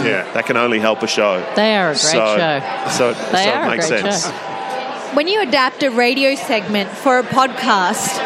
Yeah. 0.06 0.32
That 0.34 0.46
can 0.46 0.58
only 0.58 0.80
help 0.80 1.02
a 1.04 1.08
show. 1.08 1.40
They 1.56 1.76
are 1.76 1.90
a 1.90 1.94
great 1.94 1.98
so, 1.98 2.38
show. 2.38 2.88
So, 2.92 3.14
They 3.32 3.44
so 3.44 3.50
are 3.52 3.64
it 3.64 3.68
a 3.68 3.70
makes 3.72 3.90
great 3.90 4.02
sense. 4.02 4.26
show. 4.26 5.16
when 5.16 5.28
you 5.28 5.42
adapt 5.42 5.84
a 5.84 5.90
radio 5.92 6.36
segment 6.36 6.90
for 6.90 7.20
a 7.20 7.24
podcast, 7.24 8.22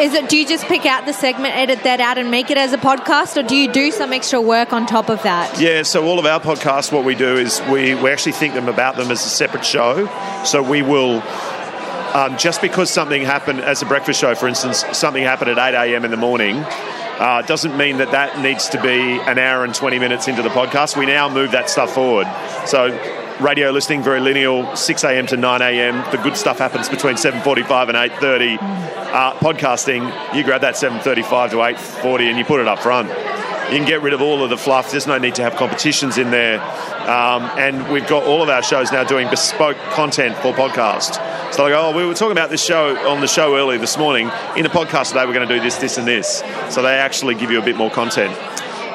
is 0.00 0.14
it 0.14 0.28
do 0.28 0.36
you 0.36 0.46
just 0.46 0.64
pick 0.66 0.86
out 0.86 1.06
the 1.06 1.12
segment, 1.12 1.54
edit 1.56 1.82
that 1.84 2.00
out, 2.00 2.18
and 2.18 2.30
make 2.30 2.50
it 2.50 2.56
as 2.56 2.72
a 2.72 2.78
podcast, 2.78 3.36
or 3.36 3.42
do 3.46 3.54
you 3.56 3.70
do 3.70 3.90
some 3.90 4.12
extra 4.12 4.40
work 4.40 4.72
on 4.72 4.86
top 4.86 5.08
of 5.08 5.22
that? 5.24 5.60
Yeah, 5.60 5.82
so 5.82 6.04
all 6.06 6.18
of 6.18 6.26
our 6.26 6.40
podcasts, 6.40 6.92
what 6.92 7.04
we 7.04 7.14
do 7.14 7.36
is 7.36 7.60
we, 7.70 7.94
we 7.94 8.10
actually 8.10 8.32
think 8.32 8.54
them 8.54 8.68
about 8.68 8.96
them 8.96 9.10
as 9.10 9.24
a 9.24 9.28
separate 9.28 9.64
show. 9.64 10.06
So 10.44 10.62
we 10.62 10.82
will, 10.82 11.20
um, 12.14 12.36
just 12.38 12.60
because 12.60 12.90
something 12.90 13.22
happened 13.22 13.60
as 13.60 13.82
a 13.82 13.86
breakfast 13.86 14.20
show, 14.20 14.34
for 14.34 14.48
instance, 14.48 14.84
something 14.92 15.22
happened 15.22 15.50
at 15.50 15.74
8 15.74 15.92
a.m. 15.92 16.04
in 16.04 16.10
the 16.10 16.16
morning, 16.16 16.56
uh, 16.56 17.42
doesn't 17.42 17.76
mean 17.76 17.98
that 17.98 18.12
that 18.12 18.40
needs 18.40 18.68
to 18.70 18.80
be 18.80 19.20
an 19.20 19.38
hour 19.38 19.64
and 19.64 19.74
20 19.74 19.98
minutes 19.98 20.28
into 20.28 20.42
the 20.42 20.48
podcast. 20.48 20.96
We 20.96 21.06
now 21.06 21.28
move 21.28 21.50
that 21.52 21.68
stuff 21.68 21.92
forward. 21.94 22.26
So 22.66 22.88
radio 23.40 23.70
listening, 23.70 24.02
very 24.02 24.20
lineal, 24.20 24.74
6 24.74 25.04
a.m. 25.04 25.26
to 25.26 25.36
9 25.36 25.62
a.m. 25.62 26.10
The 26.10 26.18
good 26.18 26.36
stuff 26.36 26.58
happens 26.58 26.88
between 26.88 27.14
7.45 27.14 27.88
and 27.88 28.12
8.30. 28.12 28.58
Uh, 28.60 29.32
podcasting, 29.34 30.36
you 30.36 30.44
grab 30.44 30.60
that 30.60 30.74
7.35 30.74 31.50
to 31.50 31.56
8.40 31.56 32.20
and 32.22 32.38
you 32.38 32.44
put 32.44 32.60
it 32.60 32.68
up 32.68 32.78
front. 32.78 33.08
You 33.08 33.76
can 33.76 33.86
get 33.86 34.00
rid 34.00 34.14
of 34.14 34.22
all 34.22 34.42
of 34.42 34.50
the 34.50 34.56
fluff. 34.56 34.90
There's 34.90 35.06
no 35.06 35.18
need 35.18 35.34
to 35.34 35.42
have 35.42 35.56
competitions 35.56 36.16
in 36.16 36.30
there. 36.30 36.60
Um, 37.08 37.42
and 37.58 37.92
we've 37.92 38.06
got 38.06 38.24
all 38.24 38.42
of 38.42 38.48
our 38.48 38.62
shows 38.62 38.92
now 38.92 39.04
doing 39.04 39.28
bespoke 39.28 39.76
content 39.90 40.36
for 40.36 40.52
podcast. 40.52 41.18
So 41.50 41.64
they 41.64 41.70
go, 41.70 41.88
oh, 41.88 41.96
we 41.96 42.04
were 42.04 42.14
talking 42.14 42.32
about 42.32 42.50
this 42.50 42.62
show 42.62 42.96
on 43.08 43.20
the 43.20 43.26
show 43.26 43.56
earlier 43.56 43.78
this 43.78 43.96
morning. 43.96 44.30
In 44.56 44.62
the 44.62 44.68
podcast 44.68 45.08
today, 45.08 45.24
we're 45.24 45.32
going 45.32 45.48
to 45.48 45.54
do 45.54 45.60
this, 45.60 45.76
this, 45.78 45.96
and 45.96 46.06
this. 46.06 46.42
So 46.68 46.82
they 46.82 46.94
actually 46.94 47.34
give 47.34 47.50
you 47.50 47.58
a 47.58 47.64
bit 47.64 47.76
more 47.76 47.90
content. 47.90 48.36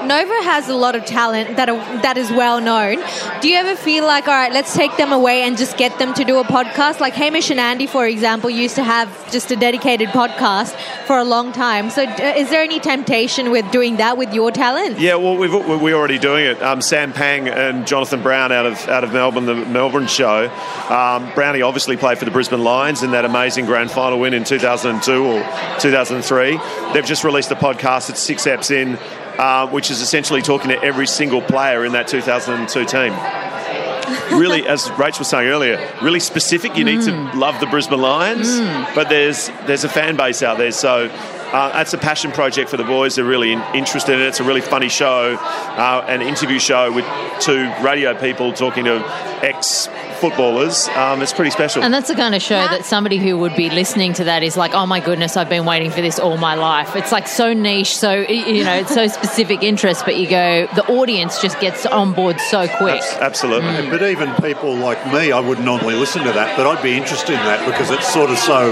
Nova 0.08 0.34
has 0.44 0.68
a 0.70 0.76
lot 0.76 0.96
of 0.96 1.06
talent 1.06 1.56
that 1.56 1.70
are, 1.70 1.78
that 2.02 2.18
is 2.18 2.30
well 2.32 2.60
known. 2.60 2.98
Do 3.42 3.48
you 3.48 3.56
ever 3.56 3.76
feel 3.76 4.06
like, 4.06 4.28
all 4.28 4.34
right, 4.34 4.52
let's 4.52 4.74
take 4.74 4.96
them 4.98 5.12
away 5.12 5.44
and 5.44 5.58
just 5.58 5.78
get 5.78 5.98
them 5.98 6.13
to 6.16 6.24
do 6.24 6.39
a 6.39 6.44
podcast? 6.44 7.00
Like 7.00 7.13
Hamish 7.13 7.50
and 7.50 7.60
Andy, 7.60 7.88
for 7.88 8.06
example, 8.06 8.50
used 8.50 8.76
to 8.76 8.84
have 8.84 9.32
just 9.32 9.52
a 9.52 9.56
dedicated 9.56 10.10
podcast 10.10 10.76
for 11.06 11.18
a 11.18 11.24
long 11.24 11.52
time. 11.52 11.89
So, 11.89 12.02
is 12.04 12.50
there 12.50 12.62
any 12.62 12.80
temptation 12.80 13.52
with 13.52 13.70
doing 13.72 13.98
that 13.98 14.18
with 14.18 14.34
your 14.34 14.52
talent? 14.52 15.00
Yeah, 15.00 15.16
well, 15.16 15.38
we've, 15.38 15.54
we're 15.54 15.96
already 15.96 16.20
doing 16.20 16.46
it. 16.46 16.62
Um, 16.62 16.82
Sam 16.82 17.13
Pang 17.13 17.48
and 17.48 17.88
Jonathan 17.88 18.22
Brown 18.22 18.52
out 18.52 18.66
of 18.66 18.88
out 18.89 19.04
of 19.04 19.13
Melbourne, 19.13 19.46
the 19.46 19.56
Melbourne 19.56 20.08
show. 20.08 20.50
Um, 20.89 21.32
Brownie 21.34 21.62
obviously 21.62 21.98
played 21.98 22.18
for 22.18 22.26
the 22.26 22.32
Brisbane 22.32 22.63
Lions 22.63 23.04
in 23.04 23.12
that 23.12 23.26
amazing 23.26 23.66
grand 23.66 23.92
final 23.92 24.20
win 24.20 24.34
in 24.34 24.44
2002 24.44 25.24
or 25.24 25.39
2003. 25.80 26.60
They've 26.94 27.06
just 27.06 27.24
released 27.24 27.52
a 27.52 27.56
podcast. 27.56 28.10
It's 28.10 28.20
six 28.20 28.46
eps 28.46 28.72
in 28.72 28.98
uh, 29.38 29.67
which 29.67 29.91
is 29.91 30.02
essentially 30.02 30.41
talking 30.41 30.69
to 30.69 30.82
every 30.84 31.08
single 31.08 31.41
player 31.41 31.86
in 31.86 31.93
that 31.93 32.08
2002 32.08 32.86
team. 32.86 33.13
really, 34.38 34.67
as 34.67 34.88
Rach 34.89 35.19
was 35.19 35.30
saying 35.30 35.48
earlier, 35.48 35.78
really 36.02 36.19
specific. 36.19 36.76
You 36.78 36.84
need 36.84 37.00
mm. 37.02 37.32
to 37.32 37.38
love 37.38 37.60
the 37.60 37.67
Brisbane 37.67 38.02
Lions, 38.02 38.48
mm. 38.48 38.96
but 38.96 39.10
there's 39.10 39.50
there's 39.65 39.84
a 39.84 39.89
fan 39.89 40.15
base 40.15 40.43
out 40.43 40.58
there, 40.58 40.72
so 40.72 41.10
uh, 41.54 41.72
that's 41.72 41.93
a 41.93 41.98
passion 41.98 42.32
project 42.32 42.69
for 42.69 42.78
the 42.78 42.84
boys. 42.84 43.15
They're 43.15 43.26
really 43.26 43.54
in, 43.54 43.62
interested 43.76 44.15
in 44.15 44.22
it. 44.22 44.28
It's 44.28 44.39
a 44.39 44.43
really 44.43 44.62
funny 44.62 44.89
show, 44.89 45.38
uh, 45.39 46.06
an 46.08 46.22
interview 46.22 46.60
show 46.60 46.91
with 46.91 47.06
two 47.39 47.72
radio 47.84 48.19
people 48.19 48.54
talking 48.54 48.86
to 48.86 49.04
ex 49.43 49.88
footballers. 50.23 50.88
Um, 50.95 51.21
it's 51.21 51.33
pretty 51.33 51.51
special. 51.51 51.83
And 51.83 51.93
that's 51.93 52.07
the 52.07 52.15
kind 52.15 52.33
of 52.33 52.41
show 52.41 52.55
that 52.55 52.86
somebody 52.86 53.17
who 53.17 53.38
would 53.39 53.57
be 53.57 53.69
listening 53.69 54.13
to 54.13 54.23
that 54.23 54.41
is 54.41 54.55
like, 54.55 54.73
oh 54.73 54.86
my 54.86 55.01
goodness, 55.01 55.36
I've 55.36 55.49
been 55.49 55.65
waiting 55.65 55.91
for 55.91 55.99
this 55.99 56.17
all 56.17 56.38
my 56.38 56.55
life. 56.55 56.95
It's 56.95 57.12
like 57.12 57.27
so 57.27 57.51
niche, 57.51 57.97
so, 57.97 58.13
you 58.13 58.63
know, 58.63 58.73
it's 58.73 58.93
so 58.93 59.07
specific 59.07 59.63
interest, 59.63 60.05
but 60.05 60.15
you 60.15 60.29
go, 60.29 60.65
the 60.75 60.86
audience 60.88 61.41
just 61.41 61.59
gets 61.59 61.86
on 61.86 62.13
board 62.13 62.39
so 62.39 62.69
quick. 62.77 63.01
absolutely. 63.19 63.67
Mm. 63.67 63.91
But 63.91 64.03
even 64.03 64.33
people 64.36 64.73
like 64.73 65.05
me, 65.07 65.33
I 65.33 65.41
wouldn't 65.41 65.65
normally 65.65 65.95
listen 65.95 66.23
to 66.23 66.31
that, 66.31 66.55
but 66.55 66.67
I'd 66.67 66.81
be 66.81 66.95
interested 66.95 67.33
in 67.33 67.43
that 67.43 67.65
because 67.69 67.91
it's 67.91 68.07
sort 68.13 68.29
of 68.29 68.38
so 68.38 68.71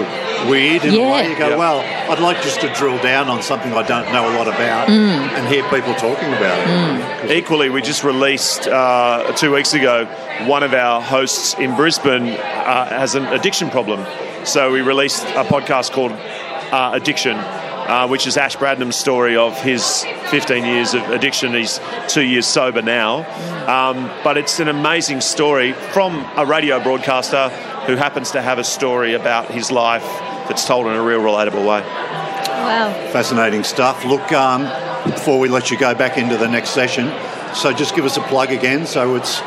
weird 0.49 0.85
in 0.85 0.93
yeah. 0.93 1.01
a 1.01 1.11
way. 1.11 1.29
You 1.31 1.37
go, 1.37 1.49
yeah. 1.49 1.57
well, 1.57 1.79
I'd 2.09 2.19
like 2.19 2.41
just 2.43 2.61
to 2.61 2.73
drill 2.73 2.97
down 3.03 3.27
on 3.27 3.41
something 3.41 3.73
I 3.73 3.83
don't 3.83 4.09
know 4.13 4.23
a 4.23 4.33
lot 4.37 4.47
about 4.47 4.87
mm. 4.87 4.93
and 4.93 5.47
hear 5.47 5.63
people 5.69 5.93
talking 5.95 6.29
about 6.29 6.59
it. 6.59 7.27
Mm. 7.27 7.31
Equally, 7.31 7.69
we 7.69 7.81
just 7.81 8.05
released 8.05 8.69
uh, 8.69 9.33
two 9.35 9.51
weeks 9.51 9.73
ago 9.73 10.07
one 10.45 10.63
of 10.63 10.73
our 10.73 11.01
hosts 11.01 11.40
in 11.59 11.75
Brisbane 11.75 12.29
uh, 12.29 12.85
has 12.89 13.15
an 13.15 13.25
addiction 13.27 13.69
problem. 13.69 14.05
So 14.45 14.71
we 14.71 14.81
released 14.81 15.23
a 15.23 15.43
podcast 15.43 15.91
called 15.91 16.11
uh, 16.11 16.91
Addiction. 16.93 17.37
Uh, 17.81 18.07
which 18.07 18.25
is 18.25 18.37
Ash 18.37 18.55
Bradnam's 18.55 18.95
story 18.95 19.35
of 19.35 19.59
his 19.59 20.05
15 20.29 20.63
years 20.63 20.93
of 20.93 21.01
addiction. 21.09 21.53
He's 21.53 21.81
two 22.07 22.21
years 22.21 22.45
sober 22.45 22.81
now. 22.81 23.25
Um, 23.67 24.09
but 24.23 24.37
it's 24.37 24.61
an 24.61 24.69
amazing 24.69 25.19
story 25.19 25.73
from 25.73 26.25
a 26.37 26.45
radio 26.45 26.81
broadcaster 26.81 27.49
who 27.87 27.97
happens 27.97 28.31
to 28.31 28.41
have 28.41 28.59
a 28.59 28.63
story 28.63 29.13
about 29.13 29.51
his 29.51 29.71
life 29.71 30.05
that's 30.47 30.65
told 30.65 30.87
in 30.87 30.93
a 30.93 31.03
real 31.03 31.19
relatable 31.19 31.67
way. 31.67 31.81
Wow. 31.81 32.93
Fascinating 33.11 33.63
stuff. 33.63 34.05
Look, 34.05 34.31
um, 34.31 34.63
before 35.11 35.39
we 35.39 35.49
let 35.49 35.71
you 35.71 35.77
go 35.77 35.93
back 35.93 36.17
into 36.17 36.37
the 36.37 36.47
next 36.47 36.69
session, 36.69 37.11
so 37.53 37.73
just 37.73 37.95
give 37.95 38.05
us 38.05 38.15
a 38.15 38.21
plug 38.21 38.51
again. 38.51 38.85
So 38.85 39.15
it's 39.15 39.41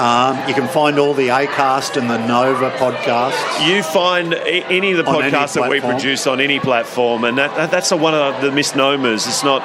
um, 0.00 0.48
you 0.48 0.54
can 0.54 0.66
find 0.66 0.98
all 0.98 1.12
the 1.12 1.28
ACAST 1.28 2.00
and 2.00 2.08
the 2.08 2.16
Nova 2.26 2.70
podcasts. 2.70 3.68
You 3.68 3.82
find 3.82 4.32
any 4.32 4.92
of 4.92 4.96
the 4.96 5.04
podcasts 5.04 5.54
that 5.54 5.68
we 5.68 5.80
produce 5.80 6.26
on 6.26 6.40
any 6.40 6.58
platform, 6.58 7.24
and 7.24 7.36
that, 7.36 7.54
that, 7.56 7.70
that's 7.70 7.92
a, 7.92 7.98
one 7.98 8.14
of 8.14 8.40
the 8.40 8.50
misnomers. 8.50 9.26
It's 9.26 9.44
not. 9.44 9.60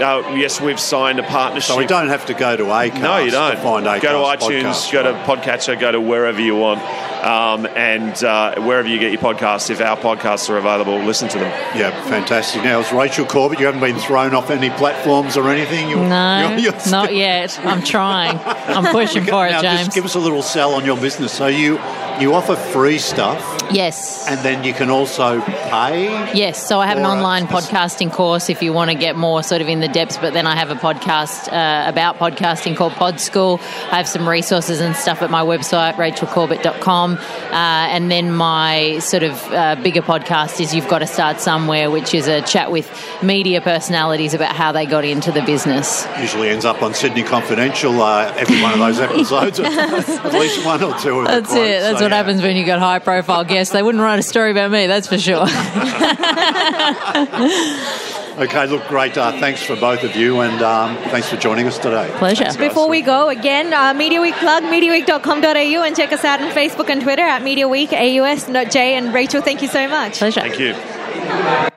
Uh, 0.00 0.34
yes, 0.36 0.60
we've 0.60 0.80
signed 0.80 1.18
a 1.18 1.22
partnership. 1.22 1.68
So 1.68 1.78
we 1.78 1.86
don't 1.86 2.08
have 2.08 2.26
to 2.26 2.34
go 2.34 2.56
to 2.56 2.64
ACAST. 2.64 3.00
No, 3.00 3.18
you 3.18 3.30
don't. 3.30 3.56
To 3.56 3.56
find 3.62 3.86
ACAST 3.86 4.02
go 4.02 4.36
to 4.36 4.44
iTunes, 4.44 4.62
podcasts, 4.62 4.92
go 4.92 5.02
to 5.02 5.12
Podcatcher, 5.24 5.80
go 5.80 5.92
to 5.92 6.00
wherever 6.00 6.40
you 6.40 6.56
want 6.56 6.80
um, 7.24 7.66
and 7.66 8.22
uh, 8.22 8.60
wherever 8.60 8.88
you 8.88 8.98
get 8.98 9.12
your 9.12 9.20
podcasts, 9.20 9.70
if 9.70 9.80
our 9.80 9.96
podcasts 9.96 10.48
are 10.48 10.56
available, 10.56 10.98
listen 10.98 11.28
to 11.28 11.38
them. 11.38 11.50
Yeah, 11.76 11.90
fantastic. 12.08 12.62
Now, 12.62 12.80
it's 12.80 12.92
Rachel 12.92 13.26
Corbett. 13.26 13.58
You 13.58 13.66
haven't 13.66 13.80
been 13.80 13.98
thrown 13.98 14.34
off 14.34 14.50
any 14.50 14.70
platforms 14.70 15.36
or 15.36 15.50
anything? 15.50 15.90
You're, 15.90 16.08
no, 16.08 16.50
you're, 16.50 16.58
you're 16.58 16.90
not 16.90 17.14
yet. 17.14 17.58
I'm 17.60 17.82
trying. 17.82 18.38
I'm 18.44 18.84
pushing 18.92 19.24
for 19.24 19.46
it, 19.46 19.50
now, 19.50 19.62
James. 19.62 19.80
Just 19.86 19.94
give 19.94 20.04
us 20.04 20.14
a 20.14 20.20
little 20.20 20.42
sell 20.42 20.74
on 20.74 20.84
your 20.84 20.96
business. 20.96 21.32
So 21.32 21.48
you 21.48 21.78
you 22.20 22.34
offer 22.34 22.56
free 22.56 22.98
stuff. 22.98 23.62
Yes. 23.70 24.26
And 24.28 24.40
then 24.40 24.64
you 24.64 24.72
can 24.72 24.90
also 24.90 25.40
pay. 25.40 26.06
Yes. 26.34 26.66
So 26.66 26.80
I 26.80 26.86
have 26.86 26.98
an 26.98 27.04
online 27.04 27.46
podcasting 27.46 28.12
course 28.12 28.48
if 28.48 28.62
you 28.62 28.72
want 28.72 28.90
to 28.90 28.96
get 28.96 29.16
more 29.16 29.42
sort 29.42 29.60
of 29.60 29.68
in 29.68 29.80
the 29.80 29.88
depths. 29.88 30.16
But 30.16 30.32
then 30.32 30.46
I 30.46 30.56
have 30.56 30.70
a 30.70 30.74
podcast 30.74 31.52
uh, 31.52 31.88
about 31.88 32.16
podcasting 32.16 32.76
called 32.76 32.92
Pod 32.94 33.20
School. 33.20 33.60
I 33.90 33.96
have 33.96 34.08
some 34.08 34.28
resources 34.28 34.80
and 34.80 34.96
stuff 34.96 35.22
at 35.22 35.30
my 35.30 35.42
website, 35.42 35.96
rachelcorbett.com. 35.96 37.14
Uh, 37.14 37.52
and 37.52 38.10
then 38.10 38.32
my 38.32 38.98
sort 39.00 39.22
of 39.22 39.52
uh, 39.52 39.76
bigger 39.76 40.02
podcast 40.02 40.60
is 40.60 40.74
You've 40.74 40.88
Got 40.88 41.00
to 41.00 41.06
Start 41.06 41.40
Somewhere, 41.40 41.90
which 41.90 42.14
is 42.14 42.26
a 42.26 42.42
chat 42.42 42.72
with 42.72 42.90
media 43.22 43.60
personalities 43.60 44.34
about 44.34 44.54
how 44.56 44.72
they 44.72 44.86
got 44.86 45.04
into 45.04 45.30
the 45.30 45.42
business. 45.42 46.06
Usually 46.18 46.48
ends 46.48 46.64
up 46.64 46.82
on 46.82 46.94
Sydney 46.94 47.22
Confidential, 47.22 48.00
uh, 48.00 48.32
every 48.36 48.60
one 48.62 48.72
of 48.72 48.78
those 48.78 48.98
episodes, 49.00 49.60
at 49.60 50.32
least 50.32 50.64
one 50.64 50.82
or 50.82 50.98
two. 50.98 51.24
That's 51.24 51.52
it. 51.52 51.80
That's 51.80 51.98
so, 52.00 52.07
what 52.08 52.16
happens 52.16 52.42
when 52.42 52.56
you 52.56 52.64
got 52.64 52.78
high 52.78 53.00
profile 53.00 53.44
guests. 53.44 53.72
They 53.72 53.82
wouldn't 53.82 54.02
write 54.02 54.18
a 54.18 54.22
story 54.22 54.50
about 54.50 54.70
me, 54.70 54.86
that's 54.86 55.08
for 55.08 55.18
sure. 55.18 55.46
Okay, 58.38 58.68
look, 58.68 58.86
great. 58.86 59.18
Uh, 59.18 59.32
thanks 59.40 59.64
for 59.64 59.74
both 59.74 60.04
of 60.04 60.14
you, 60.14 60.42
and 60.42 60.62
um, 60.62 60.96
thanks 61.10 61.28
for 61.28 61.36
joining 61.36 61.66
us 61.66 61.76
today. 61.76 62.08
Pleasure. 62.18 62.44
Thanks, 62.44 62.56
Before 62.56 62.88
we 62.88 63.02
go, 63.02 63.28
again, 63.28 63.72
uh, 63.72 63.92
Media 63.94 64.20
Week 64.20 64.36
plug, 64.36 64.62
MediaWeek.com.au, 64.62 65.82
and 65.82 65.96
check 65.96 66.12
us 66.12 66.24
out 66.24 66.40
on 66.40 66.52
Facebook 66.52 66.88
and 66.88 67.02
Twitter 67.02 67.22
at 67.22 67.42
Media 67.42 67.66
Week, 67.66 67.92
AUS, 67.92 68.46
Jay 68.72 68.94
and 68.94 69.12
Rachel. 69.12 69.42
Thank 69.42 69.60
you 69.60 69.66
so 69.66 69.88
much. 69.88 70.18
Pleasure. 70.18 70.42
Thank 70.42 70.60
you. 70.60 71.68